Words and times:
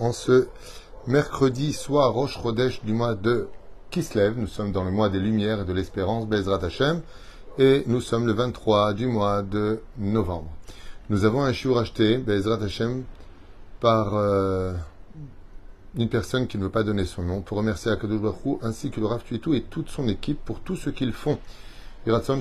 en 0.00 0.10
ce 0.10 0.48
mercredi 1.06 1.72
soir 1.72 2.12
Rosh 2.12 2.42
Chodesh 2.42 2.82
du 2.82 2.92
mois 2.92 3.14
de 3.14 3.46
Kislev. 3.92 4.36
Nous 4.36 4.48
sommes 4.48 4.72
dans 4.72 4.82
le 4.82 4.90
mois 4.90 5.08
des 5.08 5.20
lumières 5.20 5.60
et 5.60 5.64
de 5.64 5.72
l'espérance 5.72 6.26
Be'ezrat 6.26 6.64
Hashem 6.64 7.00
et 7.60 7.84
nous 7.86 8.00
sommes 8.00 8.26
le 8.26 8.32
23 8.32 8.92
du 8.92 9.06
mois 9.06 9.42
de 9.42 9.82
novembre. 9.98 10.50
Nous 11.10 11.24
avons 11.24 11.44
un 11.44 11.52
shiur 11.52 11.78
acheté 11.78 12.18
Be'ezrat 12.18 12.60
Hashem 12.60 13.04
par 13.78 14.16
euh, 14.16 14.74
une 15.96 16.08
personne 16.08 16.48
qui 16.48 16.58
ne 16.58 16.64
veut 16.64 16.70
pas 16.70 16.82
donner 16.82 17.04
son 17.04 17.22
nom 17.22 17.40
pour 17.40 17.56
remercier 17.58 17.92
Akadosh 17.92 18.20
Baruch 18.20 18.58
ainsi 18.62 18.90
que 18.90 18.98
le 18.98 19.06
Rav 19.06 19.22
Tuitou 19.22 19.54
et 19.54 19.62
toute 19.62 19.90
son 19.90 20.08
équipe 20.08 20.44
pour 20.44 20.58
tout 20.58 20.74
ce 20.74 20.90
qu'ils 20.90 21.12
font. 21.12 21.38
Iratson 22.08 22.40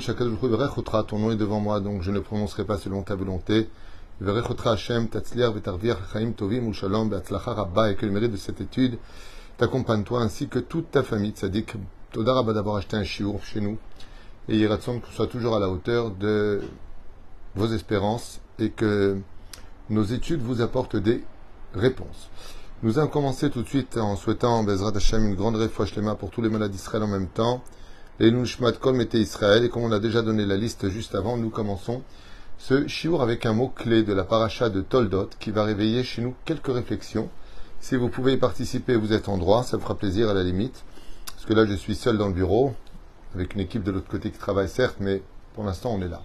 ton 1.07 1.20
nom 1.20 1.29
est 1.29 1.36
devant 1.36 1.59
moi 1.59 1.79
donc 1.81 2.02
je 2.02 2.09
ne 2.09 2.20
prononcerai 2.20 2.63
pas 2.63 2.79
selon 2.79 3.04
ta 3.04 3.13
volonté. 3.13 3.70
Et 4.21 4.25
que 4.25 4.32
le 8.05 8.12
mérite 8.12 8.31
de 8.31 8.38
cette 8.38 8.62
étude 8.62 8.98
t'accompagne 9.58 10.04
toi 10.04 10.21
ainsi 10.21 10.48
que 10.48 10.59
toute 10.59 10.91
ta 10.91 11.04
famille. 11.04 11.31
Tzadik, 11.31 11.73
Toda 12.12 12.34
Rabba 12.34 12.54
d'avoir 12.54 12.77
acheté 12.77 12.95
un 12.95 13.04
chiour 13.04 13.44
chez 13.44 13.59
nous. 13.59 13.77
Et 14.49 14.57
Yiratson 14.57 14.99
que 14.99 15.07
soit 15.07 15.27
toujours 15.27 15.55
à 15.55 15.59
la 15.59 15.70
hauteur 15.70 16.12
de 16.12 16.62
vos 17.55 17.68
espérances 17.68 18.40
et 18.59 18.70
que 18.70 19.18
nos 19.90 20.04
études 20.04 20.41
vous 20.41 20.62
apportent 20.62 20.95
des 20.95 21.23
réponses. 21.73 22.30
Nous 22.84 22.99
allons 22.99 23.07
commencer 23.07 23.49
tout 23.49 23.62
de 23.62 23.68
suite 23.68 23.98
en 23.98 24.16
souhaitant 24.16 24.63
Bezrat 24.63 24.95
Hashem 24.95 25.26
une 25.26 25.35
grande 25.35 25.55
réfouche 25.55 25.93
pour 26.20 26.30
tous 26.30 26.41
les 26.41 26.49
malades 26.49 26.71
d'Israël 26.71 27.04
en 27.04 27.07
même 27.07 27.27
temps. 27.27 27.63
Les 28.20 28.30
Nushmat 28.30 28.73
Kol 28.73 28.95
Mete 28.95 29.16
Israël. 29.16 29.63
Et 29.63 29.70
comme 29.70 29.84
on 29.84 29.91
a 29.91 29.99
déjà 29.99 30.21
donné 30.21 30.45
la 30.45 30.57
liste 30.57 30.90
juste 30.90 31.16
avant, 31.16 31.38
nous 31.38 31.49
commençons 31.49 32.04
ce 32.66 32.88
chiour 32.88 33.22
avec 33.22 33.45
un 33.45 33.52
mot-clé 33.52 34.03
de 34.03 34.13
la 34.13 34.23
paracha 34.23 34.70
de 34.70 34.80
Toldot 34.80 35.27
qui 35.38 35.52
va 35.52 35.66
réveiller 35.66 36.02
chez 36.02 36.21
nous 36.21 36.34
quelques 36.45 36.74
réflexions. 36.74 37.29
Si 37.82 37.98
vous 37.98 38.07
pouvez 38.07 38.35
y 38.35 38.37
participer, 38.37 38.96
vous 38.96 39.12
êtes 39.12 39.27
en 39.27 39.37
droit, 39.37 39.63
ça 39.63 39.76
me 39.76 39.82
fera 39.82 39.98
plaisir 39.98 40.29
à 40.29 40.34
la 40.34 40.43
limite. 40.43 40.85
Parce 41.26 41.46
que 41.46 41.54
là, 41.54 41.65
je 41.65 41.74
suis 41.74 41.93
seul 41.93 42.18
dans 42.18 42.27
le 42.27 42.34
bureau, 42.34 42.74
avec 43.35 43.55
une 43.55 43.60
équipe 43.60 43.84
de 43.84 43.91
l'autre 43.91 44.07
côté 44.07 44.32
qui 44.32 44.37
travaille 44.37 44.70
certes, 44.70 44.96
mais 45.02 45.21
pour 45.54 45.65
l'instant, 45.65 45.91
on 45.93 46.02
est 46.02 46.07
là. 46.07 46.21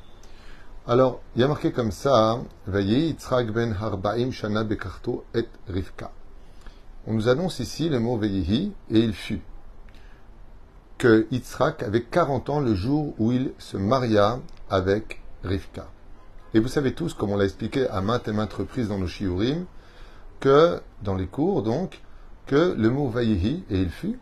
Alors, 0.86 1.20
il 1.34 1.40
y 1.40 1.44
a 1.44 1.48
marqué 1.48 1.72
comme 1.72 1.90
ça, 1.90 2.38
Vayi 2.68 3.08
Yitzhak 3.08 3.50
ben 3.50 3.72
Harbaim 3.72 4.30
Shana 4.30 4.62
Bekarto 4.62 5.24
et 5.34 5.48
Rivka. 5.68 6.12
On 7.08 7.14
nous 7.14 7.28
annonce 7.28 7.58
ici 7.58 7.88
le 7.88 7.98
mot 7.98 8.16
Veyihi, 8.16 8.72
et 8.92 9.00
il 9.00 9.12
fut. 9.12 9.42
Que 10.98 11.26
Yitzhak 11.32 11.82
avait 11.82 12.04
40 12.04 12.48
ans 12.48 12.60
le 12.60 12.76
jour 12.76 13.16
où 13.18 13.32
il 13.32 13.50
se 13.58 13.76
maria 13.76 14.38
avec 14.70 15.20
Rivka. 15.42 15.88
Et 16.54 16.60
vous 16.60 16.68
savez 16.68 16.94
tous, 16.94 17.14
comme 17.14 17.30
on 17.30 17.36
l'a 17.36 17.44
expliqué 17.44 17.88
à 17.88 18.00
maintes 18.00 18.28
et 18.28 18.32
maintes 18.32 18.52
reprises 18.54 18.88
dans 18.88 18.98
nos 18.98 19.06
shiurim, 19.06 19.66
que, 20.40 20.80
dans 21.02 21.14
les 21.14 21.26
cours 21.26 21.62
donc, 21.62 22.00
que 22.46 22.74
le 22.76 22.90
mot 22.90 23.08
vayihi, 23.08 23.64
et 23.70 23.80
il 23.80 23.90
fut, 23.90 24.18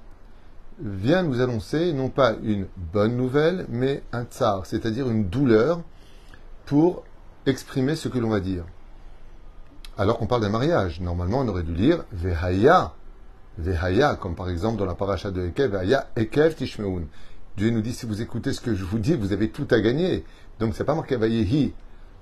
vient 0.80 1.22
nous 1.22 1.40
annoncer 1.40 1.92
non 1.92 2.08
pas 2.08 2.34
une 2.42 2.66
bonne 2.92 3.16
nouvelle, 3.16 3.66
mais 3.68 4.02
un 4.12 4.24
tsar, 4.24 4.66
c'est-à-dire 4.66 5.08
une 5.08 5.28
douleur 5.28 5.80
pour 6.66 7.04
exprimer 7.46 7.94
ce 7.94 8.08
que 8.08 8.18
l'on 8.18 8.30
va 8.30 8.40
dire. 8.40 8.64
Alors 9.96 10.18
qu'on 10.18 10.26
parle 10.26 10.42
d'un 10.42 10.50
mariage, 10.50 11.00
normalement 11.00 11.40
on 11.40 11.48
aurait 11.48 11.62
dû 11.62 11.72
lire 11.72 12.04
vehaya, 12.12 12.92
vehaya, 13.56 14.16
comme 14.16 14.34
par 14.34 14.50
exemple 14.50 14.78
dans 14.78 14.84
la 14.84 14.94
paracha 14.94 15.30
de 15.30 15.46
Ekev, 15.46 15.70
vehaya, 15.70 16.08
Ekev 16.16 16.54
tishmeun. 16.54 17.04
Dieu 17.56 17.70
nous 17.70 17.80
dit 17.80 17.94
si 17.94 18.04
vous 18.04 18.20
écoutez 18.20 18.52
ce 18.52 18.60
que 18.60 18.74
je 18.74 18.84
vous 18.84 18.98
dis, 18.98 19.14
vous 19.14 19.32
avez 19.32 19.48
tout 19.48 19.66
à 19.70 19.80
gagner. 19.80 20.24
Donc 20.58 20.74
c'est 20.74 20.84
pas 20.84 20.94
marqué 20.94 21.16
vayihi, 21.16 21.72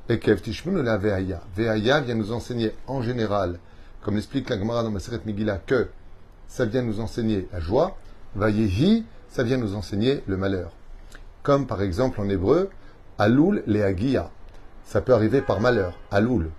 Ekev 0.08 0.42
Tishmunu 0.42 0.82
la 0.82 0.98
Veaya. 0.98 1.40
Veaya 1.56 2.00
vient 2.00 2.14
nous 2.14 2.32
enseigner 2.32 2.72
en 2.86 3.00
général, 3.00 3.58
comme 4.02 4.16
l'explique 4.16 4.50
la 4.50 4.58
Gemara 4.58 4.82
dans 4.82 4.90
Maseret 4.90 5.20
Megillah, 5.24 5.58
que 5.66 5.88
ça 6.46 6.66
vient 6.66 6.82
nous 6.82 7.00
enseigner 7.00 7.48
la 7.52 7.60
joie. 7.60 7.96
Vayehi, 8.36 9.04
ça 9.30 9.42
vient 9.44 9.56
nous 9.56 9.74
enseigner 9.74 10.22
le 10.26 10.36
malheur. 10.36 10.72
Comme 11.42 11.66
par 11.66 11.80
exemple 11.80 12.20
en 12.20 12.28
hébreu, 12.28 12.68
Alul 13.18 13.62
leagia. 13.66 14.30
Ça 14.84 15.00
peut 15.00 15.14
arriver 15.14 15.40
par 15.40 15.60
malheur, 15.60 15.98
Alul. 16.10 16.50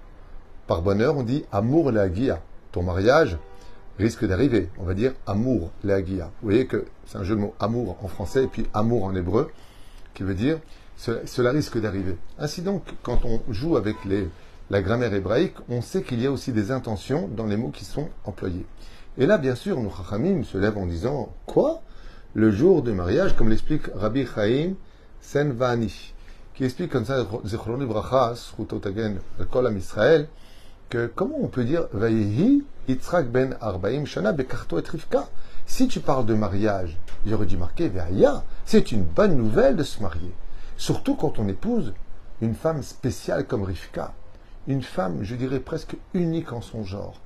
Par 0.66 0.82
bonheur, 0.82 1.16
on 1.16 1.24
dit 1.24 1.46
Amour 1.52 1.92
leagia. 1.92 2.42
Ton 2.72 2.82
mariage 2.82 3.38
risque 4.00 4.26
d'arriver. 4.26 4.70
On 4.80 4.86
va 4.86 4.96
dire 4.96 5.14
Amour 5.28 5.70
leagia. 5.84 6.32
Vous 6.42 6.50
voyez 6.50 6.66
que 6.66 6.86
c'est 7.06 7.20
un 7.20 7.24
jeu 7.24 7.36
de 7.36 7.42
mots 7.42 7.54
amour 7.60 7.98
en 8.02 8.08
français 8.08 8.46
et 8.46 8.48
puis 8.48 8.66
amour 8.74 9.04
en 9.04 9.14
hébreu, 9.14 9.52
qui 10.16 10.24
veut 10.24 10.34
dire 10.34 10.58
cela, 10.98 11.52
risque 11.52 11.80
d'arriver. 11.80 12.18
Ainsi 12.40 12.62
donc, 12.62 12.84
quand 13.04 13.26
on 13.26 13.42
joue 13.52 13.78
avec 13.78 13.96
la 14.70 14.82
grammaire 14.82 15.14
hébraïque, 15.14 15.56
on 15.70 15.82
sait 15.82 16.04
qu'il 16.04 16.22
y 16.22 16.28
a 16.28 16.32
aussi 16.32 16.52
des 16.52 16.72
intentions 16.72 17.28
dans 17.28 17.46
les 17.46 17.58
mots 17.58 17.70
qui 17.70 17.86
sont 17.86 18.10
employés. 18.24 18.66
Et 19.18 19.26
là, 19.26 19.38
bien 19.38 19.56
sûr, 19.56 19.80
nos 19.80 19.92
chachamim 19.92 20.44
se 20.44 20.58
lèvent 20.58 20.78
en 20.78 20.86
disant 20.86 21.34
Quoi? 21.46 21.82
Le 22.34 22.52
jour 22.52 22.82
du 22.82 22.92
mariage, 22.92 23.36
comme 23.36 23.50
l'explique 23.50 23.88
Rabbi 23.96 24.26
Chaim 24.26 24.74
Senvani, 25.22 26.14
qui 26.54 26.66
explique 26.66 26.92
comme 26.92 27.06
ça, 27.06 27.26
Israël, 29.78 30.28
que 30.90 31.12
comment 31.16 31.38
on 31.42 31.48
peut 31.48 31.64
dire 31.64 31.88
Vayehi 31.94 32.64
Yitzhak 32.88 33.32
ben 33.32 33.58
Arbaim 33.62 34.06
Shana 34.06 34.34
Bekarto 34.34 34.78
et 34.80 34.88
Rivka? 34.88 35.28
Si 35.66 35.88
tu 35.88 36.00
parles 36.00 36.26
de 36.26 36.36
mariage, 36.36 36.98
j'aurais 37.26 37.46
dû 37.46 37.58
marquer 37.58 37.88
Veaya, 37.90 38.44
c'est 38.66 38.92
une 38.92 39.04
bonne 39.04 39.36
nouvelle 39.36 39.76
de 39.76 39.84
se 39.84 40.02
marier. 40.02 40.32
Surtout 40.78 41.16
quand 41.16 41.40
on 41.40 41.48
épouse 41.48 41.94
une 42.42 42.56
femme 42.56 42.84
spéciale 42.84 43.48
comme 43.48 43.64
Rivka, 43.64 44.14
une 44.68 44.82
femme, 44.82 45.24
je 45.24 45.36
dirais 45.36 45.60
presque 45.60 45.96
unique 46.14 46.52
en 46.52 46.62
son 46.62 46.84
genre, 46.84 47.22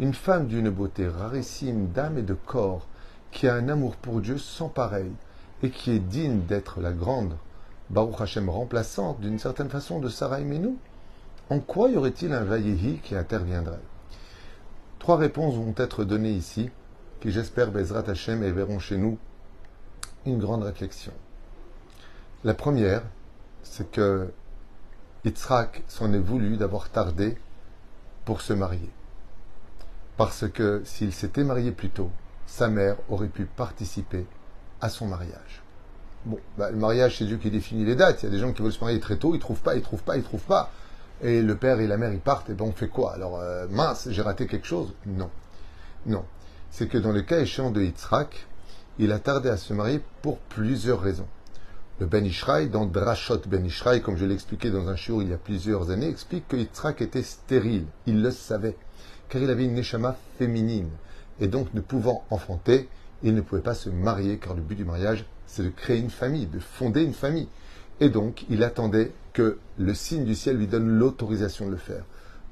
une 0.00 0.14
femme 0.14 0.46
d'une 0.46 0.70
beauté 0.70 1.08
rarissime 1.08 1.88
d'âme 1.88 2.18
et 2.18 2.22
de 2.22 2.34
corps, 2.34 2.86
qui 3.32 3.48
a 3.48 3.54
un 3.54 3.68
amour 3.68 3.96
pour 3.96 4.20
Dieu 4.20 4.38
sans 4.38 4.68
pareil, 4.68 5.10
et 5.62 5.70
qui 5.70 5.90
est 5.90 5.98
digne 5.98 6.40
d'être 6.42 6.80
la 6.80 6.92
grande 6.92 7.36
Baruch 7.90 8.20
Hashem 8.20 8.48
remplaçante 8.48 9.20
d'une 9.20 9.38
certaine 9.38 9.68
façon 9.68 10.00
de 10.00 10.08
Sarah 10.08 10.40
nous. 10.40 10.76
En 11.50 11.60
quoi 11.60 11.88
y 11.88 11.96
aurait-il 11.96 12.32
un 12.32 12.44
Vayehi 12.44 12.98
qui 13.02 13.14
interviendrait? 13.14 13.80
Trois 14.98 15.16
réponses 15.16 15.54
vont 15.54 15.74
être 15.76 16.02
données 16.02 16.32
ici, 16.32 16.70
qui 17.20 17.30
j'espère 17.30 17.70
Bezrat 17.70 18.10
Hashem 18.10 18.42
verront 18.50 18.80
chez 18.80 18.96
nous 18.96 19.18
une 20.24 20.38
grande 20.38 20.64
réflexion. 20.64 21.12
La 22.44 22.54
première, 22.54 23.02
c'est 23.62 23.90
que 23.90 24.32
Yitzhak 25.24 25.82
s'en 25.88 26.12
est 26.12 26.18
voulu 26.18 26.56
d'avoir 26.56 26.90
tardé 26.90 27.36
pour 28.24 28.40
se 28.40 28.52
marier. 28.52 28.90
Parce 30.16 30.48
que 30.48 30.82
s'il 30.84 31.12
s'était 31.12 31.44
marié 31.44 31.72
plus 31.72 31.90
tôt, 31.90 32.10
sa 32.46 32.68
mère 32.68 32.96
aurait 33.08 33.28
pu 33.28 33.46
participer 33.46 34.26
à 34.80 34.88
son 34.88 35.06
mariage. 35.06 35.62
Bon, 36.24 36.38
bah, 36.58 36.70
le 36.70 36.76
mariage, 36.76 37.18
c'est 37.18 37.24
Dieu 37.24 37.36
qui 37.38 37.50
définit 37.50 37.84
les 37.84 37.96
dates. 37.96 38.22
Il 38.22 38.26
y 38.26 38.28
a 38.28 38.32
des 38.32 38.38
gens 38.38 38.52
qui 38.52 38.62
veulent 38.62 38.72
se 38.72 38.80
marier 38.80 39.00
très 39.00 39.16
tôt, 39.16 39.34
ils 39.34 39.40
trouvent 39.40 39.60
pas, 39.60 39.74
ils 39.74 39.82
trouvent 39.82 40.02
pas, 40.02 40.16
ils 40.16 40.22
trouvent 40.22 40.40
pas. 40.40 40.70
Et 41.22 41.42
le 41.42 41.56
père 41.56 41.80
et 41.80 41.86
la 41.86 41.96
mère, 41.96 42.12
ils 42.12 42.20
partent, 42.20 42.50
et 42.50 42.54
ben 42.54 42.66
on 42.66 42.72
fait 42.72 42.88
quoi? 42.88 43.14
Alors, 43.14 43.38
euh, 43.38 43.66
mince, 43.68 44.08
j'ai 44.10 44.22
raté 44.22 44.46
quelque 44.46 44.66
chose? 44.66 44.92
Non. 45.06 45.30
Non. 46.04 46.24
C'est 46.70 46.88
que 46.88 46.98
dans 46.98 47.12
le 47.12 47.22
cas 47.22 47.40
échéant 47.40 47.70
de 47.70 47.82
Yitzhak, 47.82 48.46
il 48.98 49.12
a 49.12 49.18
tardé 49.18 49.48
à 49.48 49.56
se 49.56 49.72
marier 49.72 50.02
pour 50.22 50.38
plusieurs 50.38 51.00
raisons. 51.00 51.28
Le 51.98 52.04
Ben 52.04 52.26
Ishraï, 52.26 52.68
dans 52.68 52.84
Drashot 52.84 53.40
Ben 53.46 53.64
Ishraï, 53.64 54.02
comme 54.02 54.18
je 54.18 54.26
l'ai 54.26 54.34
expliqué 54.34 54.70
dans 54.70 54.86
un 54.88 54.96
show 54.96 55.22
il 55.22 55.30
y 55.30 55.32
a 55.32 55.38
plusieurs 55.38 55.90
années, 55.90 56.10
explique 56.10 56.46
que 56.46 56.56
Yitzhak 56.56 57.00
était 57.00 57.22
stérile. 57.22 57.86
Il 58.04 58.20
le 58.20 58.30
savait, 58.30 58.76
car 59.30 59.40
il 59.40 59.48
avait 59.48 59.64
une 59.64 59.72
neshama 59.72 60.14
féminine. 60.36 60.90
Et 61.40 61.48
donc, 61.48 61.72
ne 61.72 61.80
pouvant 61.80 62.22
enfanter, 62.28 62.90
il 63.22 63.34
ne 63.34 63.40
pouvait 63.40 63.62
pas 63.62 63.72
se 63.72 63.88
marier, 63.88 64.36
car 64.36 64.52
le 64.52 64.60
but 64.60 64.74
du 64.74 64.84
mariage, 64.84 65.24
c'est 65.46 65.62
de 65.62 65.70
créer 65.70 65.98
une 65.98 66.10
famille, 66.10 66.44
de 66.44 66.58
fonder 66.58 67.02
une 67.02 67.14
famille. 67.14 67.48
Et 68.00 68.10
donc, 68.10 68.44
il 68.50 68.62
attendait 68.62 69.12
que 69.32 69.58
le 69.78 69.94
signe 69.94 70.26
du 70.26 70.34
ciel 70.34 70.58
lui 70.58 70.66
donne 70.66 70.98
l'autorisation 70.98 71.64
de 71.64 71.70
le 71.70 71.76
faire. 71.78 72.04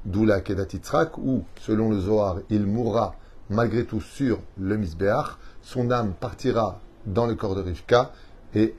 D'où 0.07 0.25
la 0.25 0.41
Kedat 0.41 0.69
Yitzhak, 0.73 1.19
où, 1.19 1.45
selon 1.61 1.91
le 1.91 2.01
Zohar, 2.01 2.39
il 2.49 2.65
mourra 2.65 3.15
malgré 3.51 3.85
tout 3.85 4.01
sur 4.01 4.41
le 4.59 4.79
Misbéach, 4.79 5.37
son 5.61 5.91
âme 5.91 6.15
partira 6.19 6.81
dans 7.05 7.27
le 7.27 7.35
corps 7.35 7.55
de 7.55 7.61
Rivka, 7.61 8.11
et 8.55 8.75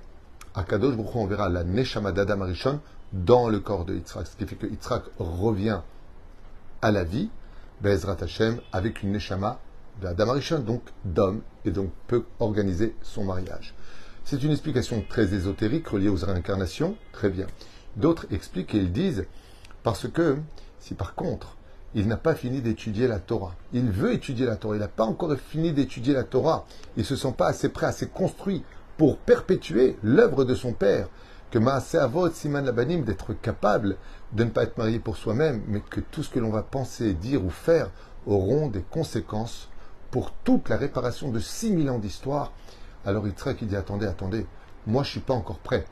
Akadosh 0.56 0.96
Baruch 0.96 1.16
on 1.16 1.26
verra 1.26 1.50
la 1.50 1.66
Neshama 1.66 2.14
d'Adam 2.14 2.42
Arishon 2.42 2.80
dans 3.12 3.50
le 3.50 3.60
corps 3.60 3.84
de 3.84 3.94
Yitzhak. 3.94 4.26
Ce 4.26 4.38
qui 4.38 4.46
fait 4.46 4.56
que 4.56 4.68
Yitzhak 4.68 5.04
revient 5.20 5.82
à 6.82 6.92
la 6.92 7.04
vie, 7.04 7.30
Bezrat 7.82 8.18
Hashem, 8.22 8.62
avec 8.72 9.04
une 9.04 9.12
Neshama 9.12 9.60
d'Adam 10.02 10.30
Arishon, 10.30 10.60
donc 10.60 10.82
d'homme, 11.04 11.42
et 11.66 11.72
donc 11.72 11.92
peut 12.08 12.24
organiser 12.40 12.96
son 13.02 13.26
mariage. 13.26 13.76
C'est 14.24 14.44
une 14.44 14.52
explication 14.52 15.04
très 15.10 15.34
ésotérique 15.34 15.90
reliée 15.90 16.10
aux 16.10 16.16
réincarnations, 16.16 16.96
très 17.12 17.30
bien. 17.30 17.48
D'autres 17.98 18.26
expliquent 18.32 18.76
et 18.76 18.80
ils 18.80 18.94
disent, 18.94 19.26
parce 19.84 20.08
que 20.08 20.38
si 20.80 20.94
par 20.94 21.16
contre, 21.16 21.58
il 21.96 22.08
n'a 22.08 22.18
pas 22.18 22.36
fini 22.36 22.62
d'étudier 22.62 23.08
la 23.08 23.20
Torah. 23.20 23.56
Il 23.72 23.90
veut 23.90 24.14
étudier 24.14 24.46
la 24.46 24.58
Torah. 24.58 24.76
Il 24.76 24.80
n'a 24.80 24.90
pas 24.90 25.06
encore 25.06 25.34
fini 25.38 25.72
d'étudier 25.72 26.14
la 26.14 26.24
Torah. 26.24 26.66
Il 26.98 27.02
ne 27.02 27.06
se 27.06 27.16
sent 27.16 27.34
pas 27.38 27.48
assez 27.48 27.70
prêt, 27.70 27.86
assez 27.86 28.08
construit 28.08 28.64
pour 28.98 29.18
perpétuer 29.18 29.98
l'œuvre 30.04 30.46
de 30.46 30.56
son 30.56 30.74
père, 30.74 31.08
que 31.52 31.60
Maaseh 31.60 31.98
Avot, 31.98 32.30
Siman 32.30 32.66
Labanim, 32.66 33.04
d'être 33.04 33.34
capable 33.34 33.98
de 34.34 34.44
ne 34.44 34.50
pas 34.50 34.64
être 34.64 34.78
marié 34.78 35.00
pour 35.00 35.18
soi-même, 35.18 35.62
mais 35.68 35.82
que 35.82 36.02
tout 36.02 36.24
ce 36.24 36.30
que 36.30 36.40
l'on 36.40 36.50
va 36.50 36.64
penser, 36.64 37.14
dire 37.14 37.44
ou 37.44 37.50
faire 37.50 37.92
auront 38.26 38.68
des 38.68 38.82
conséquences 38.82 39.70
pour 40.12 40.32
toute 40.32 40.70
la 40.70 40.78
réparation 40.78 41.30
de 41.30 41.40
6000 41.40 41.90
ans 41.90 42.00
d'histoire. 42.00 42.52
Alors 43.06 43.28
Yitzhak 43.28 43.62
il 43.62 43.68
dit 43.68 43.76
attendez, 43.76 44.08
attendez, 44.08 44.46
moi 44.88 45.04
je 45.04 45.12
suis 45.12 45.20
pas 45.20 45.34
encore 45.34 45.60
prêt. 45.60 45.86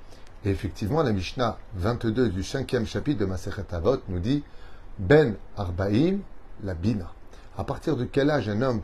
Et 0.45 0.49
effectivement, 0.49 1.03
la 1.03 1.13
Mishnah 1.13 1.57
22 1.75 2.29
du 2.29 2.43
cinquième 2.43 2.85
chapitre 2.85 3.19
de 3.19 3.25
Masechet 3.25 3.65
Avot 3.71 3.97
nous 4.09 4.19
dit 4.19 4.43
Ben 4.99 5.35
Arbaim 5.55 6.19
la 6.63 6.73
Bina. 6.73 7.11
À 7.57 7.63
partir 7.63 7.95
de 7.95 8.05
quel 8.05 8.29
âge 8.29 8.49
un 8.49 8.61
homme 8.61 8.81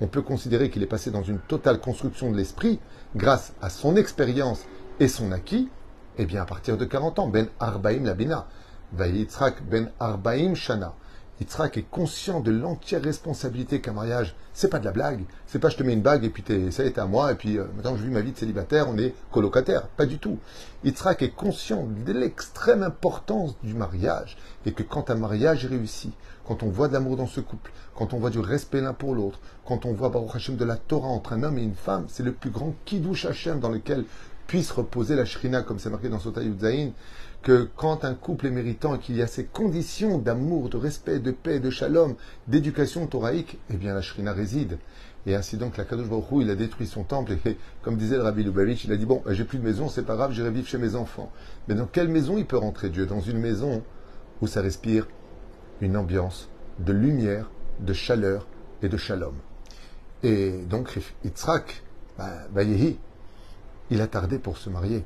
on 0.00 0.06
peut 0.06 0.22
considérer 0.22 0.70
qu'il 0.70 0.82
est 0.82 0.86
passé 0.86 1.10
dans 1.10 1.22
une 1.22 1.38
totale 1.38 1.80
construction 1.80 2.30
de 2.30 2.36
l'esprit 2.36 2.78
grâce 3.16 3.52
à 3.60 3.70
son 3.70 3.96
expérience 3.96 4.64
et 5.00 5.08
son 5.08 5.32
acquis 5.32 5.68
Eh 6.18 6.26
bien, 6.26 6.42
à 6.42 6.46
partir 6.46 6.76
de 6.76 6.84
40 6.84 7.18
ans, 7.18 7.28
Ben 7.28 7.48
Arbaim 7.60 8.04
la 8.04 8.14
Bina. 8.14 8.46
Yitzhak 8.98 9.62
Ben 9.62 9.90
Arbaim 10.00 10.54
Shana. 10.54 10.94
Yitzhak 11.40 11.76
est 11.76 11.88
conscient 11.88 12.40
de 12.40 12.50
l'entière 12.50 13.02
responsabilité 13.02 13.80
qu'un 13.80 13.92
mariage, 13.92 14.34
c'est 14.54 14.68
pas 14.68 14.78
de 14.78 14.84
la 14.84 14.90
blague. 14.90 15.24
C'est 15.46 15.58
pas 15.58 15.68
je 15.68 15.76
te 15.76 15.82
mets 15.82 15.92
une 15.92 16.02
bague 16.02 16.24
et 16.24 16.30
puis 16.30 16.44
ça 16.72 16.84
est 16.84 16.98
à 16.98 17.06
moi 17.06 17.32
et 17.32 17.36
puis 17.36 17.58
euh, 17.58 17.64
maintenant 17.76 17.96
je 17.96 18.02
vis 18.02 18.10
ma 18.10 18.20
vie 18.20 18.32
de 18.32 18.38
célibataire, 18.38 18.88
on 18.88 18.98
est 18.98 19.14
colocataire. 19.30 19.86
Pas 19.88 20.06
du 20.06 20.18
tout. 20.18 20.38
Yitzhak 20.84 21.22
est 21.22 21.30
conscient 21.30 21.86
de 22.06 22.12
l'extrême 22.12 22.82
importance 22.82 23.56
du 23.62 23.74
mariage 23.74 24.36
et 24.66 24.72
que 24.72 24.82
quand 24.82 25.10
un 25.10 25.14
mariage 25.14 25.64
est 25.64 25.68
réussi, 25.68 26.12
quand 26.44 26.62
on 26.62 26.70
voit 26.70 26.88
de 26.88 26.94
l'amour 26.94 27.16
dans 27.16 27.26
ce 27.26 27.40
couple, 27.40 27.72
quand 27.94 28.14
on 28.14 28.18
voit 28.18 28.30
du 28.30 28.40
respect 28.40 28.80
l'un 28.80 28.94
pour 28.94 29.14
l'autre, 29.14 29.38
quand 29.64 29.86
on 29.86 29.92
voit 29.92 30.08
Baruch 30.08 30.34
Hashem 30.34 30.56
de 30.56 30.64
la 30.64 30.76
Torah 30.76 31.08
entre 31.08 31.34
un 31.34 31.42
homme 31.42 31.58
et 31.58 31.62
une 31.62 31.74
femme, 31.74 32.06
c'est 32.08 32.22
le 32.22 32.32
plus 32.32 32.50
grand 32.50 32.74
kiddush 32.84 33.26
Hashem 33.26 33.60
dans 33.60 33.70
lequel 33.70 34.04
puisse 34.48 34.70
reposer 34.70 35.14
la 35.14 35.26
shrina, 35.26 35.62
comme 35.62 35.78
c'est 35.78 35.90
marqué 35.90 36.08
dans 36.08 36.18
Sota 36.18 36.42
Yudzaïn, 36.42 36.92
que 37.48 37.66
quand 37.76 38.04
un 38.04 38.12
couple 38.12 38.48
est 38.48 38.50
méritant 38.50 38.96
et 38.96 38.98
qu'il 38.98 39.16
y 39.16 39.22
a 39.22 39.26
ces 39.26 39.46
conditions 39.46 40.18
d'amour, 40.18 40.68
de 40.68 40.76
respect, 40.76 41.18
de 41.18 41.30
paix, 41.30 41.60
de 41.60 41.70
shalom, 41.70 42.14
d'éducation 42.46 43.06
thoraïque, 43.06 43.58
eh 43.70 43.78
bien 43.78 43.94
la 43.94 44.02
shrina 44.02 44.34
réside. 44.34 44.76
Et 45.24 45.34
ainsi 45.34 45.56
donc, 45.56 45.78
la 45.78 45.86
Kadosh 45.86 46.10
Baruch 46.10 46.26
il 46.42 46.50
a 46.50 46.54
détruit 46.54 46.86
son 46.86 47.04
temple, 47.04 47.38
et 47.46 47.56
comme 47.82 47.96
disait 47.96 48.16
le 48.16 48.22
Rabbi 48.22 48.44
Lubavitch, 48.44 48.84
il 48.84 48.92
a 48.92 48.98
dit, 48.98 49.06
bon, 49.06 49.22
j'ai 49.28 49.44
plus 49.44 49.58
de 49.58 49.64
maison, 49.64 49.88
c'est 49.88 50.02
pas 50.02 50.14
grave, 50.14 50.32
j'irai 50.32 50.50
vivre 50.50 50.68
chez 50.68 50.76
mes 50.76 50.94
enfants. 50.94 51.32
Mais 51.68 51.74
dans 51.74 51.86
quelle 51.86 52.08
maison 52.08 52.36
il 52.36 52.44
peut 52.44 52.58
rentrer 52.58 52.90
Dieu? 52.90 53.06
Dans 53.06 53.22
une 53.22 53.38
maison 53.38 53.82
où 54.42 54.46
ça 54.46 54.60
respire 54.60 55.08
une 55.80 55.96
ambiance 55.96 56.50
de 56.80 56.92
lumière, 56.92 57.50
de 57.80 57.94
chaleur 57.94 58.46
et 58.82 58.90
de 58.90 58.98
shalom. 58.98 59.32
Et 60.22 60.66
donc, 60.68 60.98
Yitzhak, 61.24 61.82
bah, 62.18 62.62
il 62.62 64.02
a 64.02 64.06
tardé 64.06 64.38
pour 64.38 64.58
se 64.58 64.68
marier. 64.68 65.02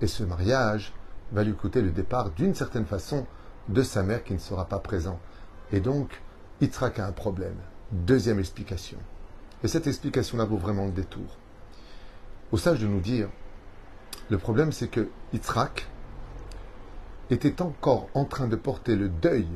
Et 0.00 0.06
ce 0.06 0.22
mariage 0.22 0.92
va 1.34 1.44
lui 1.44 1.54
coûter 1.54 1.82
le 1.82 1.90
départ 1.90 2.30
d'une 2.30 2.54
certaine 2.54 2.86
façon 2.86 3.26
de 3.68 3.82
sa 3.82 4.02
mère 4.02 4.24
qui 4.24 4.32
ne 4.32 4.38
sera 4.38 4.66
pas 4.66 4.78
présent. 4.78 5.18
Et 5.72 5.80
donc, 5.80 6.22
Yitzhak 6.60 6.98
a 6.98 7.06
un 7.06 7.12
problème. 7.12 7.56
Deuxième 7.90 8.38
explication. 8.38 8.98
Et 9.62 9.68
cette 9.68 9.86
explication-là 9.86 10.44
vaut 10.44 10.56
vraiment 10.56 10.86
le 10.86 10.92
détour. 10.92 11.38
Au 12.52 12.56
sage 12.56 12.80
de 12.80 12.86
nous 12.86 13.00
dire, 13.00 13.28
le 14.30 14.38
problème 14.38 14.72
c'est 14.72 14.88
que 14.88 15.08
Yitzhak 15.32 15.88
était 17.30 17.60
encore 17.62 18.08
en 18.14 18.24
train 18.24 18.46
de 18.46 18.56
porter 18.56 18.94
le 18.94 19.08
deuil 19.08 19.48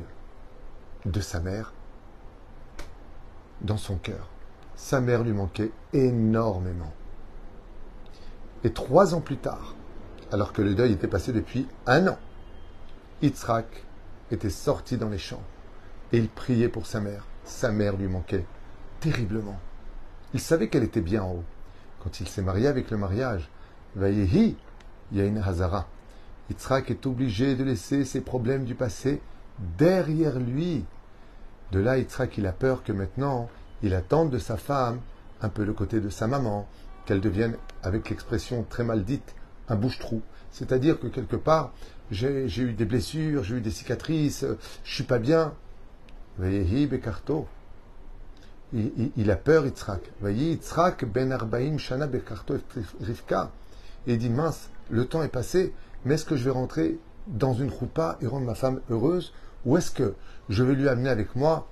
de 1.05 1.21
sa 1.21 1.39
mère 1.39 1.73
dans 3.61 3.77
son 3.77 3.95
cœur. 3.95 4.29
Sa 4.75 4.99
mère 4.99 5.23
lui 5.23 5.33
manquait 5.33 5.71
énormément. 5.93 6.93
Et 8.63 8.73
trois 8.73 9.13
ans 9.13 9.21
plus 9.21 9.37
tard, 9.37 9.75
alors 10.31 10.53
que 10.53 10.61
le 10.61 10.75
deuil 10.75 10.93
était 10.93 11.07
passé 11.07 11.33
depuis 11.33 11.67
un 11.85 12.07
an, 12.07 12.17
Yitzhak 13.21 13.85
était 14.31 14.49
sorti 14.49 14.97
dans 14.97 15.09
les 15.09 15.17
champs 15.17 15.43
et 16.11 16.17
il 16.17 16.29
priait 16.29 16.69
pour 16.69 16.85
sa 16.85 16.99
mère. 16.99 17.25
Sa 17.43 17.71
mère 17.71 17.97
lui 17.97 18.07
manquait 18.07 18.45
terriblement. 18.99 19.59
Il 20.33 20.39
savait 20.39 20.69
qu'elle 20.69 20.83
était 20.83 21.01
bien 21.01 21.23
en 21.23 21.31
haut. 21.31 21.43
Quand 22.03 22.19
il 22.19 22.27
s'est 22.27 22.41
marié 22.41 22.67
avec 22.67 22.91
le 22.91 22.97
mariage, 22.97 23.49
Vayehi, 23.95 24.55
une 25.11 25.37
Hazara. 25.39 25.87
Yitzhak 26.49 26.91
est 26.91 27.05
obligé 27.05 27.55
de 27.55 27.63
laisser 27.63 28.05
ses 28.05 28.21
problèmes 28.21 28.65
du 28.65 28.75
passé 28.75 29.21
derrière 29.77 30.39
lui. 30.39 30.85
De 31.71 31.79
là, 31.79 31.97
Yitzhak, 31.97 32.37
il 32.37 32.47
a 32.47 32.51
peur 32.51 32.83
que 32.83 32.91
maintenant, 32.91 33.49
il 33.81 33.93
attende 33.93 34.29
de 34.29 34.39
sa 34.39 34.57
femme 34.57 34.99
un 35.41 35.49
peu 35.49 35.63
le 35.63 35.73
côté 35.73 35.99
de 35.99 36.09
sa 36.09 36.27
maman, 36.27 36.67
qu'elle 37.05 37.21
devienne, 37.21 37.55
avec 37.81 38.09
l'expression 38.09 38.65
très 38.69 38.83
mal 38.83 39.03
dite, 39.03 39.35
un 39.69 39.75
bouche-trou. 39.75 40.21
C'est-à-dire 40.51 40.99
que 40.99 41.07
quelque 41.07 41.35
part, 41.35 41.73
j'ai 42.11 42.45
eu 42.57 42.73
des 42.73 42.85
blessures, 42.85 43.43
j'ai 43.43 43.57
eu 43.57 43.61
des 43.61 43.71
cicatrices, 43.71 44.45
je 44.83 44.93
suis 44.93 45.03
pas 45.03 45.19
bien. 45.19 45.53
Voyez, 46.37 46.87
Bekarto. 46.87 47.47
Il, 48.73 49.11
il, 49.17 49.31
a 49.31 49.35
peur, 49.35 49.65
Yitzhak. 49.65 50.01
Voyez, 50.21 50.51
Yitzhak 50.51 51.05
ben 51.05 51.31
Arbaim 51.31 51.77
Shana 51.77 52.07
Bekarto 52.07 52.55
Rivka. 53.01 53.51
Et 54.07 54.13
il 54.13 54.19
dit, 54.19 54.29
mince, 54.29 54.69
le 54.89 55.05
temps 55.05 55.23
est 55.23 55.27
passé, 55.27 55.73
mais 56.05 56.15
est-ce 56.15 56.25
que 56.25 56.35
je 56.35 56.43
vais 56.43 56.51
rentrer 56.51 56.97
dans 57.27 57.53
une 57.53 57.69
roupa 57.69 58.17
et 58.21 58.27
rendre 58.27 58.45
ma 58.45 58.55
femme 58.55 58.81
heureuse 58.89 59.33
Ou 59.65 59.77
est-ce 59.77 59.91
que 59.91 60.15
je 60.49 60.63
vais 60.63 60.73
lui 60.73 60.87
amener 60.87 61.09
avec 61.09 61.35
moi 61.35 61.67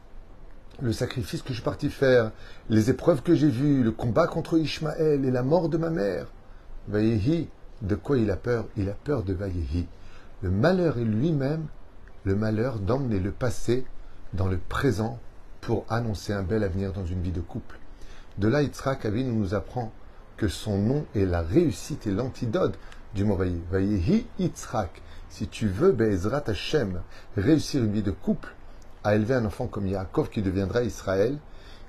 le 0.82 0.92
sacrifice 0.92 1.42
que 1.42 1.50
je 1.50 1.56
suis 1.56 1.64
parti 1.64 1.90
faire, 1.90 2.32
les 2.70 2.92
épreuves 2.92 3.24
que 3.24 3.34
j'ai 3.34 3.50
vues, 3.50 3.84
le 3.84 3.92
combat 3.92 4.28
contre 4.28 4.60
Ishmaël 4.60 5.26
et 5.26 5.32
la 5.32 5.42
mort 5.42 5.70
de 5.70 5.78
ma 5.78 5.90
mère? 5.90 6.28
De 7.82 7.96
quoi 7.96 8.18
il 8.18 8.32
a 8.32 8.36
peur? 8.38 8.66
Il 8.76 8.90
a 8.90 8.94
peur 8.94 9.24
de 9.24 9.34
Vayehi. 9.34 9.88
Le 10.42 10.50
malheur 10.50 10.98
est 10.98 11.04
lui-même 11.04 11.68
le 12.24 12.36
malheur 12.36 12.80
d'emmener 12.80 13.20
le 13.20 13.32
passé 13.32 13.86
dans 14.34 14.48
le 14.48 14.58
présent 14.58 15.20
pour 15.62 15.86
annoncer 15.90 16.34
un 16.34 16.44
bel 16.44 16.64
avenir 16.64 16.92
dans 16.92 17.06
une 17.06 17.22
vie 17.22 17.32
de 17.32 17.42
couple. 17.42 17.80
De 18.38 18.48
là, 18.48 18.62
Yitzhak 18.62 19.06
Avin 19.06 19.24
nous 19.24 19.54
apprend 19.54 19.92
que 20.36 20.48
son 20.48 20.78
nom 20.78 21.06
est 21.16 21.26
la 21.26 21.42
réussite 21.42 22.06
et 22.08 22.12
l'antidote 22.12 22.78
du 23.16 23.24
mot 23.24 23.38
Vayehi. 23.72 24.28
Yitzhak. 24.40 25.02
Si 25.30 25.48
tu 25.48 25.68
veux, 25.68 25.92
Be'ezrat 25.92 26.44
Hashem, 26.48 27.02
réussir 27.36 27.84
une 27.84 27.92
vie 27.92 28.04
de 28.04 28.12
couple, 28.12 28.56
à 29.04 29.16
élever 29.16 29.36
un 29.36 29.46
enfant 29.46 29.68
comme 29.68 29.88
Yaakov 29.88 30.30
qui 30.30 30.42
deviendra 30.42 30.84
Israël, 30.84 31.38